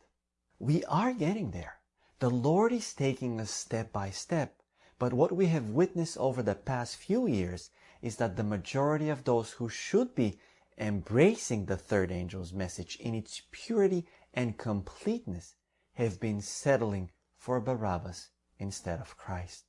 We 0.59 0.85
are 0.85 1.12
getting 1.12 1.51
there. 1.51 1.81
The 2.18 2.31
Lord 2.31 2.72
is 2.72 2.94
taking 2.94 3.40
us 3.40 3.51
step 3.51 3.92
by 3.92 4.11
step, 4.11 4.62
but 4.99 5.12
what 5.12 5.33
we 5.33 5.46
have 5.46 5.70
witnessed 5.70 6.16
over 6.16 6.42
the 6.42 6.55
past 6.55 6.96
few 6.96 7.27
years 7.27 7.70
is 8.01 8.16
that 8.16 8.37
the 8.37 8.44
majority 8.44 9.09
of 9.09 9.25
those 9.25 9.53
who 9.53 9.68
should 9.68 10.14
be 10.14 10.38
embracing 10.79 11.65
the 11.65 11.77
third 11.77 12.12
angel's 12.12 12.53
message 12.53 12.97
in 12.97 13.15
its 13.15 13.43
purity 13.51 14.07
and 14.35 14.59
completeness 14.59 15.55
have 15.95 16.21
been 16.21 16.41
settling 16.41 17.11
for 17.39 17.61
Barabbas 17.61 18.29
instead 18.59 19.01
of 19.01 19.17
Christ. 19.17 19.65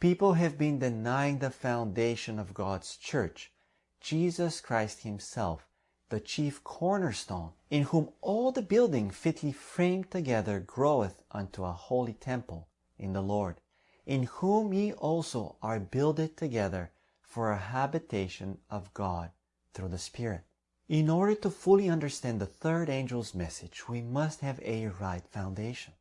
People 0.00 0.34
have 0.34 0.58
been 0.58 0.78
denying 0.78 1.38
the 1.38 1.50
foundation 1.50 2.38
of 2.38 2.52
God's 2.52 2.96
church, 2.96 3.52
Jesus 4.00 4.60
Christ 4.60 5.02
Himself, 5.02 5.66
the 6.10 6.20
chief 6.20 6.62
cornerstone, 6.62 7.52
in 7.70 7.84
whom 7.84 8.10
all 8.20 8.52
the 8.52 8.62
building 8.62 9.10
fitly 9.10 9.52
framed 9.52 10.10
together 10.10 10.60
groweth 10.60 11.22
unto 11.30 11.64
a 11.64 11.72
holy 11.72 12.12
temple 12.12 12.68
in 12.98 13.12
the 13.12 13.22
Lord, 13.22 13.60
in 14.06 14.24
whom 14.24 14.72
ye 14.72 14.92
also 14.92 15.56
are 15.62 15.80
builded 15.80 16.36
together 16.36 16.92
for 17.22 17.50
a 17.50 17.58
habitation 17.58 18.58
of 18.70 18.92
God 18.94 19.30
through 19.78 19.88
the 19.88 19.98
Spirit. 19.98 20.40
In 20.88 21.08
order 21.08 21.36
to 21.36 21.50
fully 21.50 21.88
understand 21.88 22.40
the 22.40 22.46
third 22.46 22.90
angel's 22.90 23.32
message, 23.32 23.88
we 23.88 24.02
must 24.02 24.40
have 24.40 24.58
a 24.64 24.88
right 24.88 25.24
foundation. 25.28 25.94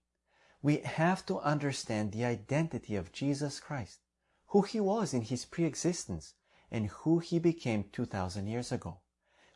We 0.63 0.77
have 0.77 1.23
to 1.27 1.37
understand 1.41 2.11
the 2.11 2.25
identity 2.25 2.95
of 2.95 3.11
Jesus 3.11 3.59
Christ, 3.59 3.99
who 4.47 4.63
he 4.63 4.79
was 4.79 5.13
in 5.13 5.21
his 5.21 5.45
pre-existence, 5.45 6.33
and 6.71 6.87
who 6.87 7.19
he 7.19 7.37
became 7.37 7.83
2,000 7.91 8.47
years 8.47 8.71
ago. 8.71 8.97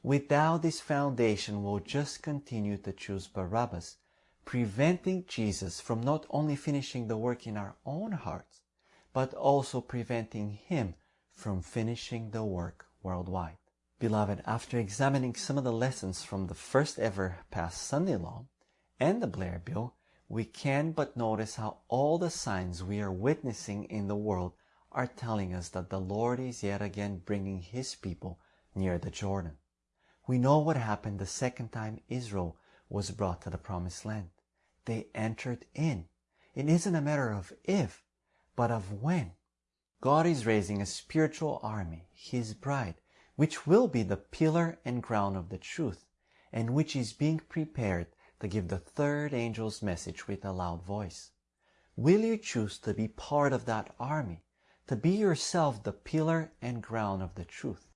Without 0.04 0.62
this 0.62 0.80
foundation, 0.80 1.64
we'll 1.64 1.80
just 1.80 2.22
continue 2.22 2.78
to 2.78 2.94
choose 2.94 3.26
Barabbas, 3.26 3.98
preventing 4.46 5.26
Jesus 5.28 5.82
from 5.82 6.02
not 6.02 6.28
only 6.30 6.56
finishing 6.56 7.08
the 7.08 7.18
work 7.18 7.48
in 7.48 7.58
our 7.58 7.76
own 7.88 8.12
hearts, 8.12 8.62
but 9.14 9.34
also 9.34 9.82
preventing 9.82 10.52
him 10.52 10.94
from 11.34 11.64
finishing 11.64 12.30
the 12.30 12.44
work 12.44 12.86
worldwide. 13.02 13.58
Beloved, 14.02 14.42
after 14.48 14.80
examining 14.80 15.36
some 15.36 15.60
of 15.60 15.64
the 15.64 15.72
lessons 15.72 16.24
from 16.24 16.48
the 16.48 16.56
first 16.56 16.98
ever 16.98 17.38
passed 17.52 17.84
Sunday 17.84 18.16
law 18.16 18.48
and 19.00 19.22
the 19.22 19.28
Blair 19.28 19.62
Bill, 19.64 19.94
we 20.28 20.44
can 20.44 20.92
but 20.92 21.16
notice 21.16 21.58
how 21.58 21.82
all 21.88 22.18
the 22.18 22.32
signs 22.32 22.84
we 22.84 23.00
are 23.00 23.12
witnessing 23.12 23.84
in 23.84 24.08
the 24.08 24.16
world 24.16 24.54
are 24.92 25.06
telling 25.06 25.54
us 25.54 25.70
that 25.70 25.92
the 25.92 26.00
Lord 26.00 26.40
is 26.40 26.64
yet 26.64 26.82
again 26.82 27.22
bringing 27.24 27.60
His 27.60 27.94
people 27.94 28.40
near 28.74 28.98
the 28.98 29.12
Jordan. 29.12 29.58
We 30.26 30.40
know 30.40 30.58
what 30.58 30.78
happened 30.78 31.20
the 31.20 31.28
second 31.28 31.72
time 31.72 32.00
Israel 32.10 32.58
was 32.90 33.12
brought 33.12 33.44
to 33.44 33.52
the 33.52 33.60
promised 33.60 34.04
land. 34.04 34.32
They 34.86 35.10
entered 35.14 35.66
in. 35.76 36.06
It 36.56 36.68
isn't 36.68 36.96
a 36.96 37.02
matter 37.02 37.30
of 37.32 37.54
if, 37.64 38.04
but 38.56 38.72
of 38.72 39.04
when. 39.04 39.34
God 40.02 40.26
is 40.26 40.48
raising 40.48 40.82
a 40.82 40.88
spiritual 40.88 41.60
army, 41.62 42.08
His 42.16 42.56
bride, 42.56 42.96
which 43.36 43.66
will 43.66 43.88
be 43.88 44.04
the 44.04 44.18
pillar 44.18 44.80
and 44.84 45.02
ground 45.02 45.38
of 45.38 45.50
the 45.50 45.58
truth, 45.58 46.06
and 46.52 46.70
which 46.70 46.96
is 46.96 47.14
being 47.14 47.40
prepared 47.40 48.08
to 48.40 48.48
give 48.48 48.68
the 48.68 48.78
third 48.78 49.34
angel's 49.34 49.82
message 49.82 50.28
with 50.28 50.44
a 50.44 50.52
loud 50.52 50.84
voice. 50.84 51.32
Will 51.96 52.22
you 52.22 52.38
choose 52.38 52.78
to 52.80 52.94
be 52.94 53.08
part 53.08 53.54
of 53.54 53.66
that 53.66 53.94
army, 54.00 54.44
to 54.88 54.96
be 54.96 55.12
yourself 55.12 55.84
the 55.84 55.94
pillar 55.94 56.52
and 56.62 56.82
ground 56.82 57.22
of 57.22 57.36
the 57.36 57.46
truth? 57.46 57.88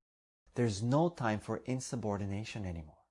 There's 0.53 0.81
no 0.81 1.09
time 1.09 1.39
for 1.39 1.57
insubordination 1.65 2.65
anymore. 2.65 3.03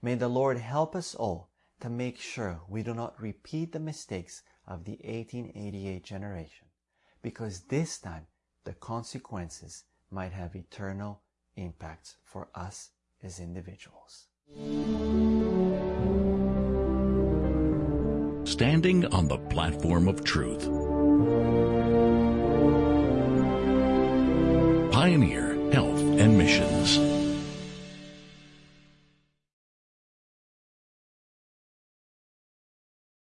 May 0.00 0.14
the 0.14 0.28
Lord 0.28 0.56
help 0.56 0.96
us 0.96 1.14
all 1.14 1.50
to 1.80 1.90
make 1.90 2.18
sure 2.18 2.62
we 2.68 2.82
do 2.82 2.94
not 2.94 3.20
repeat 3.20 3.72
the 3.72 3.80
mistakes 3.80 4.42
of 4.66 4.84
the 4.84 4.98
1888 5.02 6.04
generation, 6.04 6.68
because 7.22 7.62
this 7.62 7.98
time 7.98 8.26
the 8.64 8.72
consequences 8.72 9.84
might 10.10 10.32
have 10.32 10.54
eternal 10.54 11.22
impacts 11.56 12.16
for 12.24 12.48
us 12.54 12.90
as 13.22 13.40
individuals. 13.40 14.26
Standing 18.44 19.06
on 19.06 19.28
the 19.28 19.38
platform 19.50 20.08
of 20.08 20.24
truth. 20.24 20.64
Pioneer 24.92 25.54
Health 25.72 26.00
and 26.00 26.36
Missions. 26.36 27.09